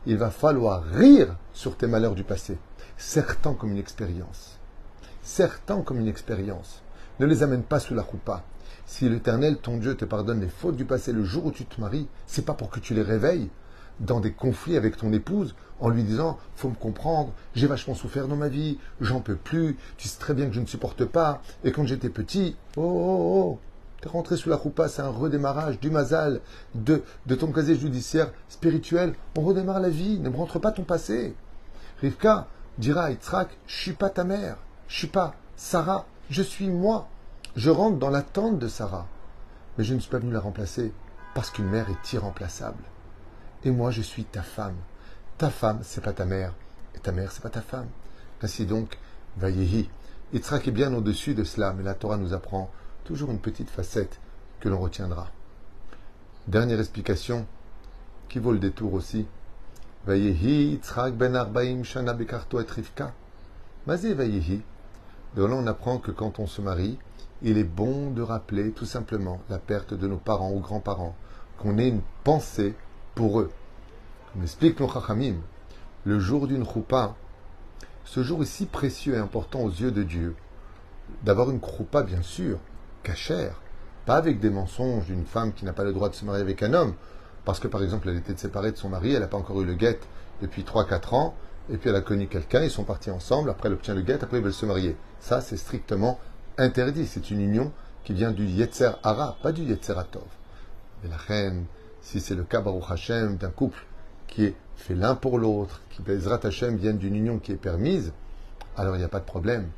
il 0.07 0.17
va 0.17 0.31
falloir 0.31 0.83
rire 0.85 1.37
sur 1.53 1.77
tes 1.77 1.87
malheurs 1.87 2.15
du 2.15 2.25
passé, 2.25 2.59
certain 2.97 3.55
comme 3.55 3.73
une 3.73 3.79
expérience. 3.79 4.58
Certain 5.29 5.83
comme 5.83 6.01
une 6.01 6.09
expérience. 6.09 6.83
Ne 7.21 7.27
les 7.27 7.43
amène 7.43 7.63
pas 7.63 7.81
sous 7.81 7.95
la 7.95 8.01
roupa. 8.01 8.45
Si 8.87 9.07
l'Éternel, 9.07 9.59
ton 9.59 9.77
Dieu, 9.77 9.95
te 9.95 10.07
pardonne 10.07 10.41
les 10.41 10.49
fautes 10.49 10.77
du 10.77 10.87
passé 10.87 11.13
le 11.13 11.23
jour 11.23 11.45
où 11.45 11.53
tu 11.53 11.67
te 11.67 11.79
maries, 11.83 12.09
c'est 12.27 12.47
pas 12.47 12.55
pour 12.55 12.71
que 12.71 12.81
tu 12.81 12.95
les 12.95 13.03
réveilles 13.03 13.51
dans 14.01 14.21
des 14.21 14.33
conflits 14.33 14.79
avec 14.79 14.97
ton 14.97 15.13
épouse 15.13 15.55
en 15.81 15.91
lui 15.91 16.03
disant 16.03 16.39
faut 16.57 16.71
me 16.71 16.75
comprendre, 16.75 17.35
j'ai 17.55 17.67
vachement 17.67 17.95
souffert 17.95 18.27
dans 18.27 18.37
ma 18.37 18.49
vie, 18.49 18.79
j'en 19.03 19.21
peux 19.21 19.37
plus, 19.37 19.77
tu 19.99 20.09
sais 20.09 20.19
très 20.19 20.33
bien 20.33 20.47
que 20.47 20.55
je 20.55 20.61
ne 20.61 20.67
supporte 20.67 21.05
pas, 21.05 21.43
et 21.63 21.73
quand 21.73 21.85
j'étais 21.85 22.09
petit, 22.09 22.57
oh 22.79 22.83
oh 22.83 23.35
oh, 23.37 23.59
T'es 24.01 24.09
rentré 24.09 24.37
sous 24.39 24.49
la 24.49 24.57
roupa, 24.57 24.89
c'est 24.89 25.03
un 25.03 25.11
redémarrage 25.11 25.79
du 25.79 25.91
mazal, 25.91 26.41
de, 26.75 27.03
de 27.27 27.35
ton 27.35 27.53
casier 27.53 27.77
judiciaire 27.77 28.33
spirituel. 28.49 29.15
On 29.37 29.43
redémarre 29.43 29.81
la 29.81 29.91
vie, 29.91 30.21
ne 30.21 30.31
rentre 30.31 30.59
pas 30.59 30.73
ton 30.73 30.85
passé. 30.85 31.35
Rivka 32.01 32.47
dira 32.79 33.03
à 33.03 33.11
Yitzhak, 33.11 33.59
je 33.67 33.77
suis 33.77 33.93
pas 33.93 34.09
ta 34.09 34.25
mère, 34.25 34.57
je 34.89 34.97
suis 34.97 35.07
pas 35.07 35.35
Sarah, 35.57 36.07
je 36.31 36.43
suis 36.43 36.69
moi. 36.69 37.09
Je 37.57 37.71
rentre 37.71 37.99
dans 37.99 38.11
l'attente 38.11 38.59
de 38.59 38.69
Sarah. 38.69 39.07
Mais 39.77 39.85
je 39.85 39.95
ne 39.95 40.01
suis 40.01 40.11
pas 40.11 40.19
venu 40.19 40.33
la 40.33 40.41
remplacer 40.41 40.93
parce 41.35 41.51
qu'une 41.51 41.69
mère 41.69 41.89
est 41.91 42.13
irremplaçable. 42.13 42.83
Et 43.65 43.71
moi, 43.71 43.91
je 43.91 44.03
suis 44.03 44.25
ta 44.25 44.43
femme. 44.43 44.77
Ta 45.37 45.51
femme, 45.51 45.81
c'est 45.83 46.03
pas 46.03 46.13
ta 46.13 46.25
mère. 46.25 46.55
Et 46.95 47.01
ta 47.01 47.13
mère, 47.13 47.33
c'est 47.33 47.43
pas 47.43 47.51
ta 47.51 47.61
femme. 47.61 47.89
Ainsi 48.43 48.67
donc, 48.67 48.99
Vayehi. 49.37 49.91
Yitzhak 50.33 50.69
est 50.69 50.73
bien 50.73 50.95
au-dessus 50.95 51.35
de 51.35 51.45
cela, 51.45 51.73
mais 51.73 51.83
la 51.83 51.95
Torah 51.95 52.17
nous 52.17 52.33
apprend 52.33 52.71
toujours 53.05 53.31
une 53.31 53.41
petite 53.41 53.71
facette 53.71 54.21
que 54.61 54.69
l'on 54.69 54.79
retiendra. 54.79 55.31
Dernière 56.47 56.81
explication, 56.81 57.47
qui 58.29 58.39
vaut 58.39 58.53
le 58.53 58.59
détour 58.59 58.95
aussi. 58.95 59.27
Vayehi 60.07 60.73
Yitzhak 60.73 61.15
ben 61.15 61.35
Arbaim 61.35 61.83
Shana 61.83 62.15
Bekarto 62.15 62.61
et 62.61 62.71
Rivka. 62.71 63.13
Mazé 63.87 64.15
Vayehi. 64.15 64.63
De 65.37 65.45
là, 65.45 65.55
on 65.55 65.67
apprend 65.67 65.99
que 65.99 66.11
quand 66.11 66.39
on 66.39 66.47
se 66.47 66.61
marie, 66.61 66.99
il 67.43 67.59
est 67.59 67.65
bon 67.65 68.11
de 68.11 68.23
rappeler 68.23 68.73
tout 68.73 68.87
simplement 68.87 69.41
la 69.49 69.59
perte 69.59 69.95
de 69.95 70.09
nos 70.09 70.17
parents 70.17 70.53
ou 70.53 70.61
grands-parents, 70.61 71.15
qu'on 71.59 71.79
ait 71.79 71.89
une 71.89 72.03
pensée 72.25 72.75
pour 73.15 73.41
eux. 73.41 73.51
Comme 74.33 74.43
explique 74.43 74.81
nos 74.81 74.89
Chachamim, 74.89 75.37
le 76.05 76.19
jour 76.19 76.47
d'une 76.47 76.67
choupa, 76.67 77.15
ce 78.05 78.23
jour 78.23 78.43
est 78.43 78.47
si 78.47 78.67
précieux 78.67 79.15
et 79.15 79.19
important 79.19 79.61
aux 79.61 79.71
yeux 79.71 79.91
de 79.93 80.03
Dieu, 80.03 80.35
d'avoir 81.25 81.51
une 81.51 81.61
choupa 81.61 82.03
bien 82.03 82.23
sûr, 82.23 82.59
cachère, 83.03 83.61
pas 84.07 84.17
avec 84.17 84.41
des 84.41 84.51
mensonges 84.51 85.07
d'une 85.07 85.27
femme 85.27 85.53
qui 85.53 85.65
n'a 85.65 85.73
pas 85.73 85.85
le 85.85 85.93
droit 85.93 86.09
de 86.09 86.15
se 86.15 86.25
marier 86.25 86.41
avec 86.41 86.63
un 86.63 86.73
homme, 86.73 86.95
parce 87.45 87.61
que 87.61 87.69
par 87.69 87.83
exemple 87.83 88.09
elle 88.09 88.17
était 88.17 88.37
séparée 88.37 88.73
de 88.73 88.77
son 88.77 88.89
mari, 88.89 89.13
elle 89.13 89.21
n'a 89.21 89.29
pas 89.29 89.37
encore 89.37 89.61
eu 89.61 89.67
le 89.67 89.75
guet 89.75 90.01
depuis 90.41 90.63
3-4 90.63 91.15
ans, 91.15 91.35
et 91.71 91.77
puis 91.77 91.91
elle 91.91 91.97
a 91.97 92.01
connu 92.01 92.29
quelqu'un, 92.29 92.63
ils 92.63 92.71
sont 92.71 92.85
partis 92.85 93.11
ensemble, 93.11 93.51
après 93.51 93.69
elle 93.69 93.75
obtient 93.75 93.95
le 93.95 94.03
guet, 94.03 94.23
après 94.23 94.39
ils 94.39 94.43
veulent 94.43 94.53
se 94.53 94.67
marier. 94.67 94.97
Ça, 95.21 95.41
c'est 95.41 95.57
strictement 95.57 96.19
interdit. 96.57 97.07
C'est 97.07 97.31
une 97.31 97.41
union 97.41 97.73
qui 98.05 98.15
vient 98.15 98.33
du 98.33 98.47
Yetzer 98.47 98.93
Hara, 99.03 99.37
pas 99.43 99.53
du 99.53 99.63
Yetzer 99.63 99.99
Atov. 99.99 100.27
Mais 101.03 101.11
la 101.11 101.17
reine, 101.17 101.67
si 102.01 102.21
c'est 102.21 102.35
le 102.35 102.45
cas, 102.45 102.61
Baruch 102.61 102.91
Hashem, 102.91 103.37
d'un 103.37 103.51
couple 103.51 103.85
qui 104.27 104.45
est 104.45 104.55
fait 104.77 104.95
l'un 104.95 105.15
pour 105.15 105.39
l'autre, 105.39 105.83
qui, 105.91 106.03
Bezrat 106.03 106.41
Hashem, 106.45 106.77
viennent 106.77 106.99
d'une 106.99 107.17
union 107.17 107.39
qui 107.39 107.53
est 107.53 107.57
permise, 107.57 108.13
alors 108.77 108.97
il 108.97 108.99
n'y 108.99 109.05
a 109.05 109.09
pas 109.09 109.21
de 109.21 109.25
problème. 109.25 109.69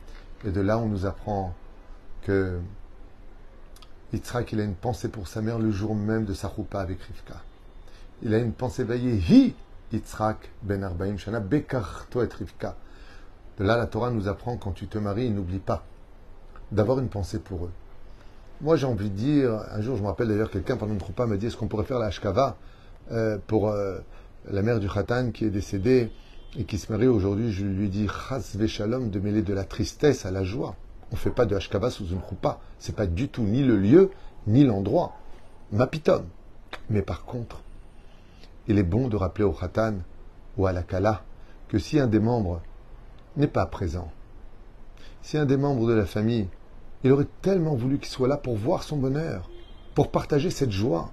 Et 0.44 0.50
de 0.50 0.60
là, 0.60 0.78
on 0.78 0.86
nous 0.86 1.06
apprend 1.06 1.54
que 2.22 2.58
Yitzhak, 4.12 4.52
il 4.52 4.60
a 4.60 4.64
une 4.64 4.74
pensée 4.74 5.08
pour 5.08 5.28
sa 5.28 5.40
mère 5.40 5.58
le 5.58 5.70
jour 5.70 5.94
même 5.94 6.24
de 6.24 6.34
sa 6.34 6.48
roupa 6.48 6.80
avec 6.80 7.00
Rivka. 7.02 7.42
Il 8.22 8.34
a 8.34 8.38
une 8.38 8.52
pensée 8.52 8.84
veillée, 8.84 9.16
hi 9.28 9.54
Yitzhak 9.92 10.50
ben 10.62 10.82
Arbaim 10.82 11.16
Shana 11.16 11.40
Bekarto 11.40 12.22
et 12.22 12.32
Rivka. 12.32 12.76
De 13.58 13.64
là, 13.64 13.76
la 13.76 13.86
Torah 13.86 14.10
nous 14.10 14.28
apprend 14.28 14.56
quand 14.56 14.72
tu 14.72 14.86
te 14.86 14.98
maries, 14.98 15.30
n'oublie 15.30 15.58
pas 15.58 15.84
d'avoir 16.72 16.98
une 16.98 17.08
pensée 17.08 17.38
pour 17.38 17.66
eux. 17.66 17.70
Moi, 18.60 18.76
j'ai 18.76 18.86
envie 18.86 19.10
de 19.10 19.16
dire, 19.16 19.52
un 19.72 19.80
jour, 19.80 19.96
je 19.96 20.02
me 20.02 20.06
rappelle 20.06 20.28
d'ailleurs, 20.28 20.50
quelqu'un 20.50 20.76
pendant 20.76 20.94
une 20.94 21.02
roupa 21.02 21.26
m'a 21.26 21.36
dit 21.36 21.46
est-ce 21.46 21.56
qu'on 21.56 21.66
pourrait 21.66 21.84
faire 21.84 21.98
la 21.98 22.06
Ashkava 22.06 22.56
euh, 23.10 23.38
pour 23.46 23.68
euh, 23.68 23.98
la 24.50 24.62
mère 24.62 24.80
du 24.80 24.88
Khatan 24.88 25.30
qui 25.30 25.44
est 25.44 25.50
décédée 25.50 26.10
et 26.58 26.64
qui 26.64 26.78
se 26.78 26.90
marie 26.90 27.06
aujourd'hui, 27.06 27.52
je 27.52 27.64
lui 27.64 27.88
dis 27.88 28.08
Chas 28.08 28.52
Veshalom 28.54 29.10
de 29.10 29.20
mêler 29.20 29.42
de 29.42 29.54
la 29.54 29.64
tristesse 29.64 30.26
à 30.26 30.30
la 30.30 30.44
joie. 30.44 30.74
On 31.10 31.14
ne 31.14 31.18
fait 31.20 31.30
pas 31.30 31.46
de 31.46 31.54
Hashkava 31.54 31.90
sous 31.90 32.06
une 32.06 32.20
choupa. 32.28 32.60
C'est 32.78 32.94
pas 32.94 33.06
du 33.06 33.28
tout 33.28 33.42
ni 33.42 33.62
le 33.62 33.76
lieu, 33.76 34.10
ni 34.46 34.64
l'endroit. 34.64 35.14
Mapitom. 35.72 36.24
Mais 36.88 37.02
par 37.02 37.24
contre, 37.24 37.62
il 38.68 38.78
est 38.78 38.84
bon 38.84 39.08
de 39.08 39.16
rappeler 39.16 39.44
au 39.44 39.52
Khatan 39.52 39.94
ou 40.56 40.66
à 40.66 40.72
la 40.72 40.82
Kala 40.82 41.22
que 41.68 41.78
si 41.78 41.98
un 41.98 42.06
des 42.06 42.20
membres 42.20 42.60
n'est 43.36 43.46
pas 43.46 43.66
présent, 43.66 44.10
si 45.22 45.38
un 45.38 45.46
des 45.46 45.56
membres 45.56 45.86
de 45.86 45.94
la 45.94 46.06
famille, 46.06 46.48
il 47.04 47.12
aurait 47.12 47.28
tellement 47.42 47.74
voulu 47.74 47.98
qu'il 47.98 48.08
soit 48.08 48.28
là 48.28 48.36
pour 48.36 48.56
voir 48.56 48.82
son 48.82 48.96
bonheur, 48.96 49.50
pour 49.94 50.10
partager 50.10 50.50
cette 50.50 50.72
joie, 50.72 51.10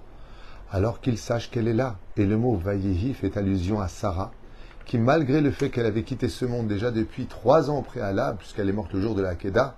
alors 0.70 1.00
qu'il 1.00 1.16
sache 1.16 1.50
qu'elle 1.50 1.68
est 1.68 1.74
là. 1.74 1.96
Et 2.16 2.26
le 2.26 2.36
mot 2.36 2.56
Vayehi 2.56 3.14
fait 3.14 3.36
allusion 3.36 3.80
à 3.80 3.88
Sarah, 3.88 4.32
qui, 4.84 4.98
malgré 4.98 5.40
le 5.40 5.50
fait 5.50 5.70
qu'elle 5.70 5.86
avait 5.86 6.02
quitté 6.02 6.28
ce 6.28 6.44
monde 6.44 6.68
déjà 6.68 6.90
depuis 6.90 7.26
trois 7.26 7.70
ans 7.70 7.78
au 7.78 7.82
préalable, 7.82 8.38
puisqu'elle 8.38 8.68
est 8.68 8.72
morte 8.72 8.92
le 8.92 9.00
jour 9.00 9.14
de 9.14 9.22
la 9.22 9.34
Kedah, 9.34 9.76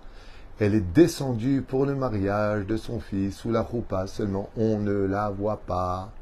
elle 0.59 0.75
est 0.75 0.93
descendue 0.93 1.63
pour 1.67 1.87
le 1.87 1.95
mariage 1.95 2.67
de 2.67 2.77
son 2.77 3.01
fils 3.01 3.37
sous 3.37 3.51
la 3.51 3.63
roupa, 3.63 4.07
seulement 4.07 4.51
on 4.57 4.79
ne 4.79 4.93
la 4.93 5.31
voit 5.31 5.61
pas. 5.67 6.13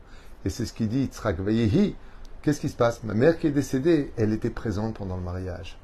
Et 0.45 0.51
c'est 0.51 0.67
ce 0.67 0.73
qu'il 0.73 0.89
dit, 0.89 1.07
Tzrak 1.07 1.41
Vayehi. 1.41 1.95
Qu'est-ce 2.43 2.61
qui 2.61 2.69
se 2.69 2.77
passe? 2.77 3.03
Ma 3.03 3.15
mère 3.15 3.39
qui 3.39 3.49
est 3.49 3.53
décédée, 3.53 4.13
elle 4.17 4.33
était 4.33 4.51
présente 4.51 4.95
pendant 4.95 5.17
le 5.17 5.23
mariage. 5.23 5.77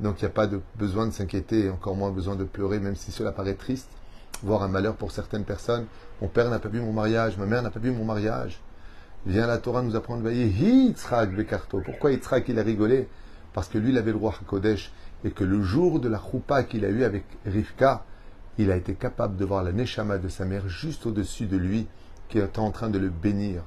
Donc 0.00 0.20
il 0.20 0.24
n'y 0.24 0.30
a 0.30 0.32
pas 0.32 0.46
de 0.46 0.60
besoin 0.76 1.06
de 1.06 1.12
s'inquiéter, 1.12 1.70
encore 1.70 1.96
moins 1.96 2.10
besoin 2.10 2.36
de 2.36 2.44
pleurer, 2.44 2.80
même 2.80 2.96
si 2.96 3.12
cela 3.12 3.32
paraît 3.32 3.54
triste, 3.54 3.90
voire 4.42 4.62
un 4.62 4.68
malheur 4.68 4.94
pour 4.94 5.12
certaines 5.12 5.44
personnes. 5.44 5.86
Mon 6.22 6.28
père 6.28 6.48
n'a 6.50 6.58
pas 6.58 6.68
vu 6.68 6.80
mon 6.80 6.92
mariage, 6.92 7.36
ma 7.36 7.46
mère 7.46 7.62
n'a 7.62 7.70
pas 7.70 7.80
vu 7.80 7.90
mon 7.90 8.04
mariage. 8.04 8.60
Vient 9.26 9.46
la 9.46 9.58
Torah 9.58 9.82
nous 9.82 9.96
apprendre, 9.96 10.22
voyez, 10.22 10.46
Yitzhak 10.46 11.34
Bekarto. 11.34 11.82
Pourquoi 11.84 12.12
Yitzhak 12.12 12.48
il 12.48 12.58
a 12.58 12.62
rigolé? 12.62 13.08
Parce 13.52 13.68
que 13.68 13.78
lui, 13.78 13.90
il 13.90 13.98
avait 13.98 14.12
le 14.12 14.16
roi 14.16 14.34
Hakodesh, 14.40 14.92
et 15.24 15.32
que 15.32 15.44
le 15.44 15.62
jour 15.62 16.00
de 16.00 16.08
la 16.08 16.20
choupa 16.20 16.62
qu'il 16.62 16.84
a 16.84 16.88
eu 16.88 17.02
avec 17.02 17.24
Rivka, 17.44 18.04
il 18.56 18.70
a 18.70 18.76
été 18.76 18.94
capable 18.94 19.36
de 19.36 19.44
voir 19.44 19.64
la 19.64 19.72
Neshama 19.72 20.18
de 20.18 20.28
sa 20.28 20.44
mère 20.44 20.68
juste 20.68 21.06
au-dessus 21.06 21.46
de 21.46 21.56
lui, 21.56 21.88
qui 22.28 22.38
était 22.38 22.58
en 22.60 22.70
train 22.70 22.88
de 22.88 22.98
le 22.98 23.08
bénir, 23.08 23.62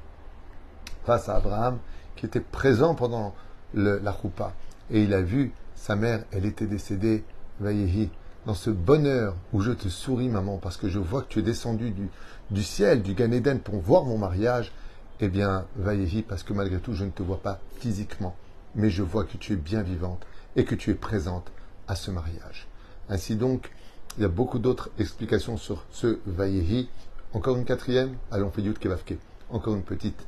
face 1.06 1.30
à 1.30 1.36
Abraham, 1.36 1.78
qui 2.16 2.26
était 2.26 2.40
présent 2.40 2.96
pendant 2.96 3.34
la 3.74 4.16
choupa. 4.22 4.54
Et 4.90 5.04
il 5.04 5.14
a 5.14 5.22
vu 5.22 5.54
sa 5.76 5.96
mère, 5.96 6.24
elle 6.32 6.46
était 6.46 6.68
décédée, 6.68 7.24
Vayehi, 7.60 8.10
dans 8.46 8.54
ce 8.54 8.70
bonheur 8.70 9.36
où 9.54 9.62
je 9.62 9.72
te 9.72 9.88
souris, 9.88 10.30
maman, 10.30 10.58
parce 10.58 10.78
que 10.78 10.90
je 10.90 11.00
vois 11.00 11.22
que 11.22 11.28
tu 11.28 11.40
es 11.40 11.44
descendu 11.44 11.94
du, 12.50 12.64
ciel, 12.64 13.02
du 13.02 13.14
Gan 13.14 13.32
Eden, 13.32 13.60
pour 13.60 13.80
voir 13.80 14.04
mon 14.04 14.18
mariage, 14.18 14.72
eh 15.20 15.28
bien, 15.28 15.66
Vayehi, 15.78 16.24
parce 16.24 16.44
que 16.44 16.54
malgré 16.54 16.80
tout, 16.80 16.94
je 16.94 17.06
ne 17.06 17.12
te 17.12 17.24
vois 17.24 17.42
pas 17.42 17.60
physiquement, 17.80 18.36
mais 18.76 18.90
je 18.90 19.04
vois 19.04 19.24
que 19.24 19.38
tu 19.38 19.54
es 19.54 19.58
bien 19.58 19.82
vivante 19.82 20.26
et 20.56 20.66
que 20.66 20.76
tu 20.76 20.92
es 20.92 20.96
présente 20.96 21.52
à 21.88 21.96
ce 21.96 22.12
mariage. 22.12 22.68
Ainsi 23.10 23.36
donc, 23.36 23.72
il 24.18 24.24
y 24.24 24.26
a 24.26 24.30
beaucoup 24.30 24.60
d'autres 24.60 24.90
explications 25.00 25.58
sur 25.58 25.86
ce 25.92 26.20
Vayehi. 26.26 26.90
Encore 27.34 27.58
une 27.58 27.66
quatrième? 27.66 28.16
Allons, 28.30 28.52
fait 28.52 28.62
Kevavke. 28.62 29.18
Encore 29.50 29.76
une 29.76 29.84
petite. 29.84 30.28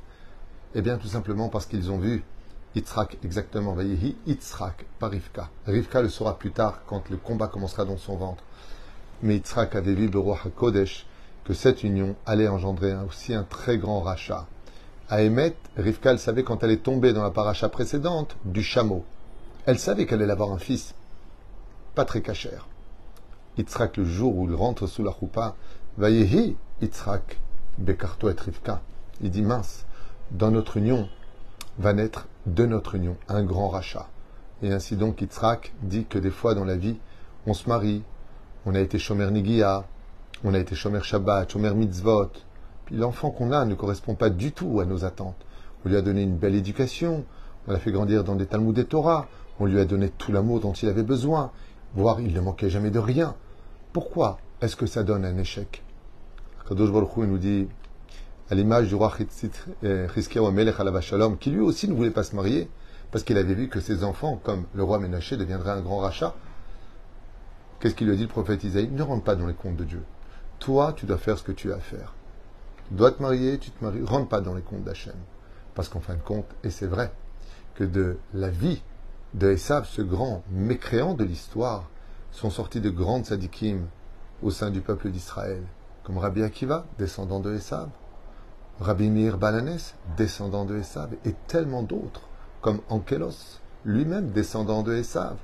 Eh 0.75 0.82
bien, 0.82 0.98
tout 0.98 1.08
simplement 1.08 1.50
parce 1.50 1.68
qu'ils 1.68 1.92
ont 1.92 2.00
vu 2.00 2.24
Yitzhak, 2.75 3.20
exactement, 3.24 3.74
Vayehi, 3.74 4.15
Yitzhak, 4.25 4.86
pas 4.98 5.08
Rivka. 5.08 5.50
Rivka 5.68 6.01
le 6.01 6.10
saura 6.10 6.39
plus 6.39 6.51
tard 6.51 6.82
quand 6.88 7.12
le 7.12 7.18
combat 7.18 7.48
commencera 7.48 7.86
dans 7.86 7.98
son 7.98 8.15
ventre. 8.15 8.44
Mais 9.22 9.36
Yitzhak 9.36 9.75
avait 9.75 9.94
vu 9.94 10.08
le 10.10 10.18
roi 10.18 10.39
HaKodesh 10.44 11.06
que 11.44 11.53
cette 11.53 11.84
union 11.84 12.15
allait 12.25 12.48
engendrer 12.48 12.96
aussi 13.08 13.36
un 13.36 13.44
très 13.44 13.77
grand 13.77 14.01
rachat. 14.01 14.48
À 15.10 15.22
Emet, 15.22 15.56
Rivka, 15.77 16.12
elle 16.12 16.20
savait 16.20 16.44
quand 16.44 16.63
elle 16.63 16.72
est 16.72 16.82
tombée 16.82 17.13
dans 17.13 17.22
la 17.22 17.30
paracha 17.30 17.70
précédente 17.70 18.36
du 18.44 18.63
chameau. 18.63 19.06
Elle 19.68 19.77
savait 19.77 20.08
qu'elle 20.08 20.24
allait 20.24 20.32
avoir 20.32 20.51
un 20.51 20.58
fils, 20.58 20.96
pas 21.94 22.06
très 22.06 22.22
cachère. 22.22 22.68
Yitzhak, 23.60 23.98
le 23.98 24.06
jour 24.06 24.36
où 24.36 24.50
il 24.50 24.56
rentre 24.56 24.88
sous 24.88 25.03
la 25.03 25.12
choupa, 25.12 25.56
Vayehi, 26.00 26.56
Yitzhak, 26.82 27.39
Bekarto 27.77 28.30
et 28.30 28.39
Rivka. 28.39 28.82
Il 29.22 29.30
dit 29.30 29.44
mince, 29.44 29.86
dans 30.32 30.51
notre 30.51 30.77
union, 30.77 31.08
va 31.77 31.94
naître 31.94 32.27
de 32.46 32.65
notre 32.65 32.96
union 32.96 33.18
un 33.30 33.44
grand 33.44 33.70
rachat. 33.70 34.10
Et 34.62 34.72
ainsi 34.72 34.96
donc, 34.96 35.22
Yitzhak 35.22 35.74
dit 35.82 36.06
que 36.06 36.18
des 36.18 36.32
fois 36.32 36.56
dans 36.56 36.65
la 36.65 36.77
vie, 36.77 36.98
on 37.46 37.53
se 37.53 37.68
marie, 37.68 38.03
on 38.65 38.75
a 38.75 38.80
été 38.80 38.98
Shomer 38.98 39.30
Nigia, 39.32 39.86
on 40.44 40.53
a 40.53 40.60
été 40.60 40.75
Shomer 40.75 41.01
Shabbat, 41.03 41.51
Shomer 41.51 41.74
Mitzvot. 41.74 42.32
Puis 42.86 42.96
l'enfant 42.96 43.32
qu'on 43.32 43.51
a 43.51 43.65
ne 43.65 43.75
correspond 43.75 44.15
pas 44.15 44.30
du 44.30 44.51
tout 44.51 44.80
à 44.80 44.86
nos 44.86 45.06
attentes. 45.06 45.46
On 45.86 45.89
lui 45.89 45.98
a 45.98 46.01
donné 46.01 46.24
une 46.24 46.38
belle 46.38 46.56
éducation, 46.56 47.25
on 47.68 47.72
l'a 47.72 47.80
fait 47.80 47.92
grandir 47.92 48.24
dans 48.24 48.36
des 48.36 48.46
Talmuds 48.46 48.80
et 48.80 48.86
Torah, 48.86 49.27
on 49.60 49.65
lui 49.65 49.80
a 49.80 49.86
donné 49.86 50.10
tout 50.10 50.32
l'amour 50.32 50.60
dont 50.60 50.74
il 50.74 50.89
avait 50.89 51.03
besoin, 51.03 51.51
voire 51.94 52.20
il 52.20 52.34
ne 52.34 52.42
manquait 52.42 52.70
jamais 52.70 52.89
de 52.92 53.00
rien. 53.00 53.36
Pourquoi 53.92 54.39
est-ce 54.62 54.75
que 54.75 54.86
ça 54.86 55.03
donne 55.03 55.25
un 55.25 55.38
échec? 55.38 55.84
Kadosh 56.68 56.92
Baruch 56.92 57.18
Hu 57.18 57.27
nous 57.27 57.38
dit 57.38 57.68
à 58.50 58.55
l'image 58.55 58.88
du 58.88 58.95
roi 58.95 59.13
Chizkiyahu 59.17 60.51
Melech 60.51 60.75
Shalom, 61.01 61.38
qui 61.38 61.51
lui 61.51 61.59
aussi 61.59 61.88
ne 61.88 61.93
voulait 61.93 62.12
pas 62.12 62.23
se 62.23 62.35
marier, 62.35 62.69
parce 63.12 63.23
qu'il 63.23 63.38
avait 63.38 63.53
vu 63.53 63.69
que 63.69 63.79
ses 63.79 64.03
enfants, 64.03 64.39
comme 64.43 64.65
le 64.73 64.83
roi 64.83 65.00
Ménaché, 65.00 65.38
deviendraient 65.38 65.71
un 65.71 65.81
grand 65.81 65.97
rachat. 65.97 66.33
Qu'est-ce 67.79 67.95
qu'il 67.95 68.07
lui 68.07 68.13
a 68.13 68.17
dit 68.17 68.23
le 68.23 68.29
prophète 68.29 68.63
Isaïe? 68.63 68.89
Ne 68.89 69.03
rentre 69.03 69.23
pas 69.23 69.35
dans 69.35 69.45
les 69.45 69.53
comptes 69.53 69.75
de 69.75 69.83
Dieu. 69.83 70.03
Toi, 70.59 70.93
tu 70.95 71.05
dois 71.05 71.17
faire 71.17 71.38
ce 71.38 71.43
que 71.43 71.51
tu 71.51 71.71
as 71.71 71.75
à 71.75 71.79
faire. 71.79 72.13
Tu 72.88 72.95
dois 72.95 73.12
te 73.12 73.21
marier, 73.21 73.59
tu 73.59 73.71
te 73.71 73.83
maries. 73.83 74.03
Rentre 74.03 74.29
pas 74.29 74.41
dans 74.41 74.53
les 74.55 74.62
comptes 74.62 74.83
d'Hachem. 74.83 75.15
Parce 75.75 75.89
qu'en 75.89 76.00
fin 76.00 76.15
de 76.15 76.21
compte, 76.21 76.45
et 76.63 76.69
c'est 76.69 76.88
vrai, 76.88 77.12
que 77.75 77.83
de 77.83 78.17
la 78.33 78.50
vie 78.50 78.81
de 79.33 79.51
Esav, 79.51 79.85
ce 79.85 80.01
grand 80.01 80.43
mécréant 80.51 81.13
de 81.13 81.23
l'histoire, 81.23 81.89
sont 82.31 82.50
sortis 82.50 82.81
de 82.81 82.89
grandes 82.89 83.25
sadikim 83.25 83.88
au 84.41 84.50
sein 84.50 84.69
du 84.69 84.81
peuple 84.81 85.09
d'Israël, 85.09 85.62
comme 86.03 86.17
Rabbi 86.17 86.41
Akiva, 86.43 86.85
descendant 86.97 87.39
de 87.39 87.53
Esav, 87.53 87.89
Rabbi 88.80 89.10
Meir 89.10 89.38
Balanes, 89.38 89.80
descendant 90.18 90.65
de 90.65 90.77
Esav, 90.77 91.12
et 91.25 91.34
tellement 91.48 91.84
d'autres, 91.84 92.22
comme 92.62 92.82
Ankelos, 92.89 93.60
lui-même 93.86 94.32
descendant 94.32 94.82
de 94.82 94.96
Esav, 94.96 95.38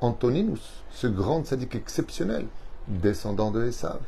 Antoninus, 0.00 0.82
ce 0.90 1.06
grand 1.06 1.44
sadique 1.46 1.74
exceptionnel, 1.74 2.46
descendant 2.88 3.50
de 3.50 3.66
Esav, 3.66 4.00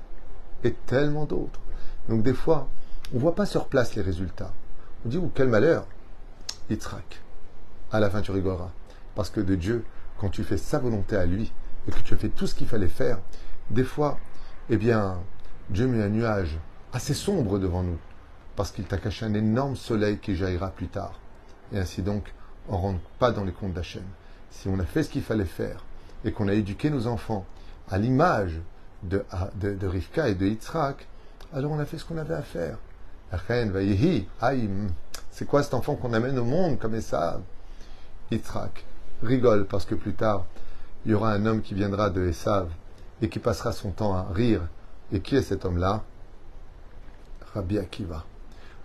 et 0.64 0.72
tellement 0.86 1.26
d'autres. 1.26 1.60
Donc 2.08 2.22
des 2.22 2.32
fois, 2.32 2.68
on 3.12 3.16
ne 3.16 3.20
voit 3.20 3.34
pas 3.34 3.44
sur 3.46 3.66
place 3.66 3.94
les 3.94 4.02
résultats. 4.02 4.52
On 5.04 5.10
dit, 5.10 5.18
oh, 5.18 5.30
quel 5.34 5.48
malheur 5.48 5.86
Yitzhak. 6.70 7.20
À 7.92 8.00
la 8.00 8.08
fin, 8.08 8.22
tu 8.22 8.30
rigoleras. 8.30 8.70
Parce 9.14 9.30
que 9.30 9.40
de 9.40 9.54
Dieu, 9.56 9.84
quand 10.18 10.30
tu 10.30 10.42
fais 10.42 10.56
sa 10.56 10.78
volonté 10.78 11.16
à 11.16 11.26
lui, 11.26 11.52
et 11.86 11.90
que 11.90 12.00
tu 12.00 12.14
as 12.14 12.18
fait 12.18 12.28
tout 12.30 12.46
ce 12.46 12.54
qu'il 12.54 12.66
fallait 12.66 12.88
faire, 12.88 13.18
des 13.70 13.84
fois, 13.84 14.18
eh 14.70 14.78
bien, 14.78 15.18
Dieu 15.68 15.86
met 15.86 16.02
un 16.02 16.08
nuage 16.08 16.58
assez 16.94 17.14
sombre 17.14 17.58
devant 17.58 17.82
nous 17.82 17.98
parce 18.58 18.72
qu'il 18.72 18.86
t'a 18.86 18.98
caché 18.98 19.24
un 19.24 19.34
énorme 19.34 19.76
soleil 19.76 20.18
qui 20.18 20.34
jaillira 20.34 20.70
plus 20.70 20.88
tard. 20.88 21.12
Et 21.72 21.78
ainsi 21.78 22.02
donc, 22.02 22.34
on 22.68 22.72
ne 22.72 22.82
rentre 22.82 23.00
pas 23.20 23.30
dans 23.30 23.44
les 23.44 23.52
comptes 23.52 23.72
d'Hachem. 23.72 24.02
Si 24.50 24.66
on 24.66 24.80
a 24.80 24.84
fait 24.84 25.04
ce 25.04 25.10
qu'il 25.10 25.22
fallait 25.22 25.44
faire 25.44 25.84
et 26.24 26.32
qu'on 26.32 26.48
a 26.48 26.54
éduqué 26.54 26.90
nos 26.90 27.06
enfants 27.06 27.46
à 27.88 27.98
l'image 27.98 28.60
de, 29.04 29.24
Rivka 29.86 30.28
et 30.28 30.34
de 30.34 30.44
Yitzhak, 30.44 31.06
alors 31.54 31.70
on 31.70 31.78
a 31.78 31.84
fait 31.84 31.98
ce 31.98 32.04
qu'on 32.04 32.16
avait 32.16 32.34
à 32.34 32.42
faire. 32.42 32.78
C'est 35.30 35.46
quoi 35.46 35.62
cet 35.62 35.74
enfant 35.74 35.94
qu'on 35.94 36.12
amène 36.12 36.36
au 36.36 36.44
monde 36.44 36.80
comme 36.80 37.00
ça? 37.00 37.40
Yitzhak 38.32 38.84
rigole 39.22 39.66
parce 39.66 39.84
que 39.84 39.94
plus 39.94 40.14
tard, 40.14 40.46
il 41.06 41.12
y 41.12 41.14
aura 41.14 41.30
un 41.30 41.46
homme 41.46 41.62
qui 41.62 41.74
viendra 41.74 42.10
de 42.10 42.26
Esav 42.26 42.68
et 43.22 43.28
qui 43.28 43.38
passera 43.38 43.70
son 43.70 43.92
temps 43.92 44.14
à 44.14 44.26
rire. 44.34 44.62
Et 45.12 45.20
qui 45.20 45.36
est 45.36 45.42
cet 45.42 45.64
homme-là? 45.64 46.02
Rabbi 47.54 47.78
Akiva 47.78 48.24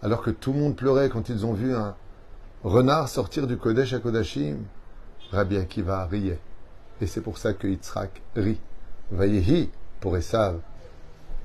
alors 0.04 0.22
que 0.22 0.32
tout 0.32 0.52
le 0.52 0.60
monde 0.60 0.76
pleurait 0.76 1.08
quand 1.08 1.30
ils 1.30 1.46
ont 1.46 1.54
vu 1.54 1.74
un 1.74 1.96
renard 2.66 3.08
sortir 3.08 3.48
du 3.48 3.56
Kodesh 3.56 3.94
à 3.94 4.00
Kodashim, 4.00 4.58
Rabbi 5.32 5.56
Akiva 5.56 6.06
riait. 6.06 6.42
Et 7.00 7.08
c'est 7.08 7.22
pour 7.22 7.38
ça 7.38 7.54
que 7.54 7.68
Yitzhak 7.68 8.22
rit. 8.36 8.60
Vayehi, 9.12 9.70
pour 10.02 10.18
Esav, 10.18 10.60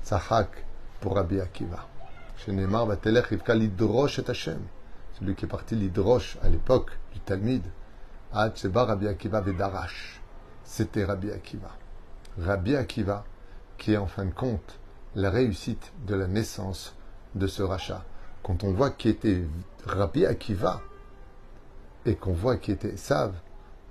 Tzahak 0.03 0.65
pour 0.99 1.15
Rabbi 1.15 1.39
Akiva. 1.39 1.87
Chez 2.35 2.51
Neymar, 2.51 2.85
Vatelech 2.85 3.27
Rivka 3.27 3.55
l'idrosh 3.55 4.19
et 4.19 4.29
Hashem. 4.29 4.59
Celui 5.17 5.35
qui 5.35 5.45
est 5.45 5.49
parti 5.49 5.75
l'idrosh 5.75 6.37
à 6.43 6.49
l'époque 6.49 6.91
du 7.13 7.19
Talmud. 7.21 7.63
Sheba 8.55 8.83
Rabbi 8.83 9.07
Akiva 9.07 9.39
Vedarash. 9.39 10.21
C'était 10.65 11.05
Rabbi 11.05 11.31
Akiva. 11.31 11.71
Rabbi 12.37 12.75
Akiva, 12.75 13.23
qui 13.77 13.93
est 13.93 13.97
en 13.97 14.07
fin 14.07 14.25
de 14.25 14.33
compte 14.33 14.79
la 15.15 15.29
réussite 15.29 15.93
de 16.05 16.15
la 16.15 16.27
naissance 16.27 16.93
de 17.35 17.47
ce 17.47 17.63
rachat. 17.63 18.03
Quand 18.49 18.63
on 18.63 18.71
voit 18.71 18.89
qui 18.89 19.09
était 19.09 19.43
Rabbi 19.85 20.25
Akiva 20.25 20.81
et 22.03 22.15
qu'on 22.15 22.33
voit 22.33 22.57
qui 22.57 22.71
était 22.71 22.95
Esav, 22.95 23.31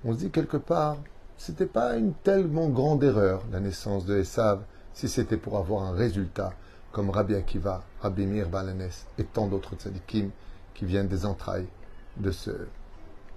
on 0.03 0.11
se 0.11 0.17
dit 0.17 0.31
quelque 0.31 0.57
part, 0.57 0.97
c'était 1.37 1.65
pas 1.65 1.95
une 1.95 2.11
tellement 2.13 2.67
grande 2.67 3.01
erreur 3.05 3.41
la 3.53 3.61
naissance 3.61 4.05
de 4.05 4.17
Esav 4.17 4.59
si 4.93 5.07
c'était 5.07 5.37
pour 5.37 5.57
avoir 5.57 5.83
un 5.83 5.93
résultat 5.93 6.51
comme 6.91 7.09
Rabbi 7.09 7.35
Akiva, 7.35 7.83
Rabbi 8.01 8.25
Mir 8.25 8.49
Balanes 8.49 8.89
et 9.17 9.23
tant 9.23 9.47
d'autres 9.47 9.77
tzadikim 9.77 10.29
qui 10.73 10.83
viennent 10.83 11.07
des 11.07 11.25
entrailles 11.25 11.69
de 12.17 12.31
ce 12.31 12.51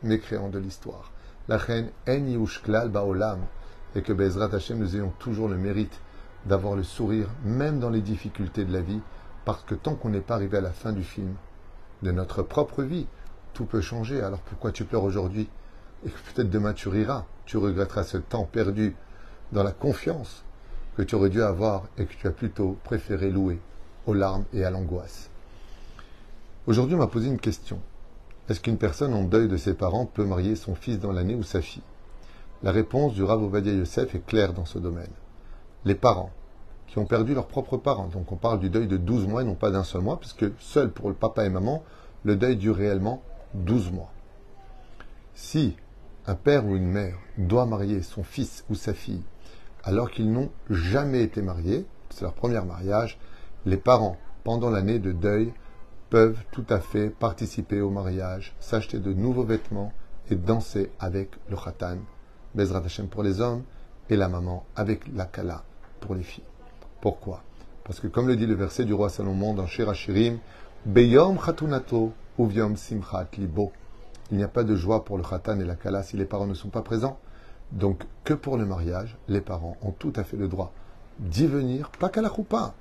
mécréant 0.02 0.48
de 0.48 0.58
l'histoire. 0.58 1.12
La 1.46 1.56
reine 1.56 1.90
En 2.08 2.26
Yushklal 2.26 2.88
Baolam 2.88 3.38
et 3.94 4.02
que 4.02 4.12
Bezrat 4.12 4.52
Hashem 4.52 4.78
nous 4.78 4.96
ayons 4.96 5.12
toujours 5.20 5.48
le 5.48 5.56
mérite 5.56 6.00
d'avoir 6.46 6.74
le 6.74 6.82
sourire 6.82 7.28
même 7.44 7.78
dans 7.78 7.90
les 7.90 8.00
difficultés 8.00 8.64
de 8.64 8.72
la 8.72 8.80
vie 8.80 9.00
parce 9.44 9.62
que 9.64 9.74
tant 9.74 9.94
qu'on 9.94 10.10
n'est 10.10 10.20
pas 10.20 10.34
arrivé 10.34 10.58
à 10.58 10.62
la 10.62 10.72
fin 10.72 10.92
du 10.92 11.02
film 11.02 11.34
de 12.02 12.12
notre 12.12 12.42
propre 12.42 12.82
vie, 12.82 13.06
tout 13.54 13.64
peut 13.64 13.80
changer. 13.80 14.20
Alors 14.20 14.40
pourquoi 14.40 14.72
tu 14.72 14.84
pleures 14.84 15.04
aujourd'hui 15.04 15.48
Et 16.06 16.08
peut-être 16.08 16.50
demain 16.50 16.72
tu 16.72 16.88
riras, 16.88 17.24
tu 17.46 17.56
regretteras 17.56 18.04
ce 18.04 18.18
temps 18.18 18.44
perdu 18.44 18.96
dans 19.52 19.62
la 19.62 19.72
confiance 19.72 20.44
que 20.96 21.02
tu 21.02 21.14
aurais 21.14 21.30
dû 21.30 21.42
avoir 21.42 21.84
et 21.98 22.06
que 22.06 22.14
tu 22.14 22.26
as 22.26 22.32
plutôt 22.32 22.76
préféré 22.84 23.30
louer 23.30 23.58
aux 24.06 24.14
larmes 24.14 24.44
et 24.52 24.64
à 24.64 24.70
l'angoisse. 24.70 25.30
Aujourd'hui, 26.66 26.94
on 26.94 26.98
m'a 26.98 27.06
posé 27.06 27.28
une 27.28 27.40
question. 27.40 27.80
Est-ce 28.48 28.60
qu'une 28.60 28.78
personne 28.78 29.14
en 29.14 29.24
deuil 29.24 29.48
de 29.48 29.56
ses 29.56 29.74
parents 29.74 30.06
peut 30.06 30.24
marier 30.24 30.56
son 30.56 30.74
fils 30.74 30.98
dans 30.98 31.12
l'année 31.12 31.34
ou 31.34 31.42
sa 31.42 31.60
fille? 31.62 31.82
La 32.62 32.72
réponse 32.72 33.14
du 33.14 33.22
Rav 33.22 33.42
Ovadia 33.42 33.72
Yosef 33.72 34.14
est 34.14 34.24
claire 34.24 34.52
dans 34.52 34.64
ce 34.64 34.78
domaine. 34.78 35.10
Les 35.84 35.94
parents 35.94 36.30
qui 36.92 36.98
ont 36.98 37.06
perdu 37.06 37.32
leurs 37.32 37.46
propres 37.46 37.78
parents, 37.78 38.08
donc 38.08 38.30
on 38.32 38.36
parle 38.36 38.60
du 38.60 38.68
deuil 38.68 38.86
de 38.86 38.98
12 38.98 39.26
mois 39.26 39.40
et 39.40 39.46
non 39.46 39.54
pas 39.54 39.70
d'un 39.70 39.82
seul 39.82 40.02
mois, 40.02 40.20
puisque 40.20 40.44
seul 40.58 40.90
pour 40.90 41.08
le 41.08 41.14
papa 41.14 41.46
et 41.46 41.48
maman, 41.48 41.82
le 42.22 42.36
deuil 42.36 42.56
dure 42.56 42.76
réellement 42.76 43.22
12 43.54 43.92
mois. 43.92 44.12
Si 45.34 45.74
un 46.26 46.34
père 46.34 46.66
ou 46.66 46.76
une 46.76 46.86
mère 46.86 47.16
doit 47.38 47.64
marier 47.64 48.02
son 48.02 48.22
fils 48.22 48.66
ou 48.68 48.74
sa 48.74 48.92
fille 48.92 49.22
alors 49.84 50.10
qu'ils 50.10 50.30
n'ont 50.30 50.50
jamais 50.68 51.22
été 51.22 51.40
mariés, 51.40 51.86
c'est 52.10 52.22
leur 52.22 52.34
premier 52.34 52.60
mariage, 52.60 53.18
les 53.64 53.78
parents, 53.78 54.18
pendant 54.44 54.68
l'année 54.68 54.98
de 54.98 55.12
deuil, 55.12 55.54
peuvent 56.10 56.44
tout 56.52 56.66
à 56.68 56.78
fait 56.78 57.08
participer 57.08 57.80
au 57.80 57.88
mariage, 57.88 58.54
s'acheter 58.60 58.98
de 58.98 59.14
nouveaux 59.14 59.44
vêtements 59.44 59.94
et 60.30 60.36
danser 60.36 60.90
avec 61.00 61.30
le 61.48 61.56
khatan, 61.56 62.00
Bezrat 62.54 62.82
Hashem 62.84 63.08
pour 63.08 63.22
les 63.22 63.40
hommes, 63.40 63.62
et 64.10 64.16
la 64.16 64.28
maman 64.28 64.66
avec 64.76 65.08
la 65.14 65.24
kala 65.24 65.64
pour 66.00 66.14
les 66.14 66.22
filles. 66.22 66.51
Pourquoi? 67.02 67.42
Parce 67.82 67.98
que 67.98 68.06
comme 68.06 68.28
le 68.28 68.36
dit 68.36 68.46
le 68.46 68.54
verset 68.54 68.84
du 68.84 68.94
roi 68.94 69.08
Salomon 69.08 69.54
dans 69.54 69.66
Shirachirim, 69.66 70.38
Beyom 70.86 71.36
khatunato 71.36 72.12
uviom 72.38 72.76
simchat 72.76 73.26
libo. 73.36 73.72
Il 74.30 74.36
n'y 74.36 74.44
a 74.44 74.48
pas 74.48 74.62
de 74.62 74.76
joie 74.76 75.04
pour 75.04 75.18
le 75.18 75.24
khatan 75.24 75.58
et 75.58 75.64
la 75.64 75.74
kala 75.74 76.04
si 76.04 76.16
les 76.16 76.26
parents 76.26 76.46
ne 76.46 76.54
sont 76.54 76.68
pas 76.68 76.82
présents. 76.82 77.18
Donc, 77.72 78.04
que 78.22 78.34
pour 78.34 78.56
le 78.56 78.66
mariage, 78.66 79.16
les 79.26 79.40
parents 79.40 79.76
ont 79.82 79.90
tout 79.90 80.12
à 80.14 80.22
fait 80.22 80.36
le 80.36 80.46
droit 80.46 80.72
d'y 81.18 81.48
venir, 81.48 81.90
pas 81.98 82.08
qu'à 82.08 82.22
la 82.22 82.32
choupa, 82.32 82.72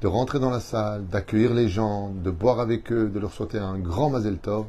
de 0.00 0.06
rentrer 0.06 0.40
dans 0.40 0.50
la 0.50 0.60
salle, 0.60 1.06
d'accueillir 1.06 1.52
les 1.52 1.68
gens, 1.68 2.08
de 2.08 2.30
boire 2.30 2.60
avec 2.60 2.90
eux, 2.90 3.10
de 3.10 3.18
leur 3.18 3.32
souhaiter 3.32 3.58
un 3.58 3.78
grand 3.78 4.08
mazel 4.08 4.38
tov, 4.38 4.64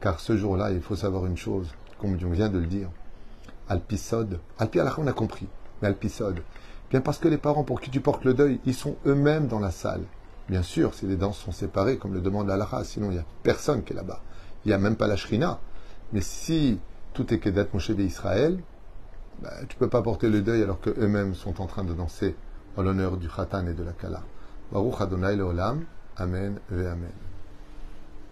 car 0.00 0.18
ce 0.18 0.34
jour-là, 0.34 0.70
il 0.72 0.80
faut 0.80 0.96
savoir 0.96 1.26
une 1.26 1.36
chose, 1.36 1.74
comme 1.98 2.16
on 2.24 2.30
vient 2.30 2.48
de 2.48 2.58
le 2.58 2.66
dire. 2.66 2.88
Alpisode, 3.68 4.40
Alpi 4.58 4.80
on 4.80 5.06
a 5.06 5.12
compris, 5.12 5.46
mais 5.82 5.88
Alpisode, 5.88 6.40
bien 6.90 7.00
parce 7.00 7.18
que 7.18 7.28
les 7.28 7.38
parents 7.38 7.64
pour 7.64 7.80
qui 7.80 7.90
tu 7.90 8.00
portes 8.00 8.24
le 8.24 8.34
deuil, 8.34 8.60
ils 8.64 8.74
sont 8.74 8.96
eux-mêmes 9.06 9.46
dans 9.46 9.60
la 9.60 9.70
salle. 9.70 10.02
Bien 10.48 10.62
sûr, 10.62 10.94
si 10.94 11.06
les 11.06 11.16
danses 11.16 11.38
sont 11.38 11.52
séparées, 11.52 11.98
comme 11.98 12.14
le 12.14 12.20
demande 12.20 12.46
l'Alaha, 12.46 12.84
sinon 12.84 13.10
il 13.10 13.14
n'y 13.14 13.18
a 13.18 13.24
personne 13.42 13.82
qui 13.82 13.92
est 13.92 13.96
là-bas. 13.96 14.20
Il 14.64 14.68
n'y 14.68 14.74
a 14.74 14.78
même 14.78 14.96
pas 14.96 15.08
la 15.08 15.16
shrina. 15.16 15.58
Mais 16.12 16.20
si 16.20 16.78
tout 17.14 17.32
est 17.34 17.38
Kedat 17.38 17.66
Moshe 17.72 17.90
Israël, 17.90 18.60
bah, 19.42 19.50
tu 19.68 19.76
ne 19.76 19.78
peux 19.80 19.88
pas 19.88 20.02
porter 20.02 20.28
le 20.28 20.42
deuil 20.42 20.62
alors 20.62 20.80
qu'eux-mêmes 20.80 21.34
sont 21.34 21.60
en 21.60 21.66
train 21.66 21.84
de 21.84 21.92
danser 21.92 22.36
en 22.76 22.82
l'honneur 22.82 23.16
du 23.16 23.28
Khatan 23.28 23.66
et 23.66 23.74
de 23.74 23.82
la 23.82 23.92
Kala. 23.92 24.22
Baruch 24.72 25.00
Adonai 25.00 25.36
Leolam. 25.36 25.84
Amen 26.16 26.58
et 26.72 26.86
Amen. 26.86 27.25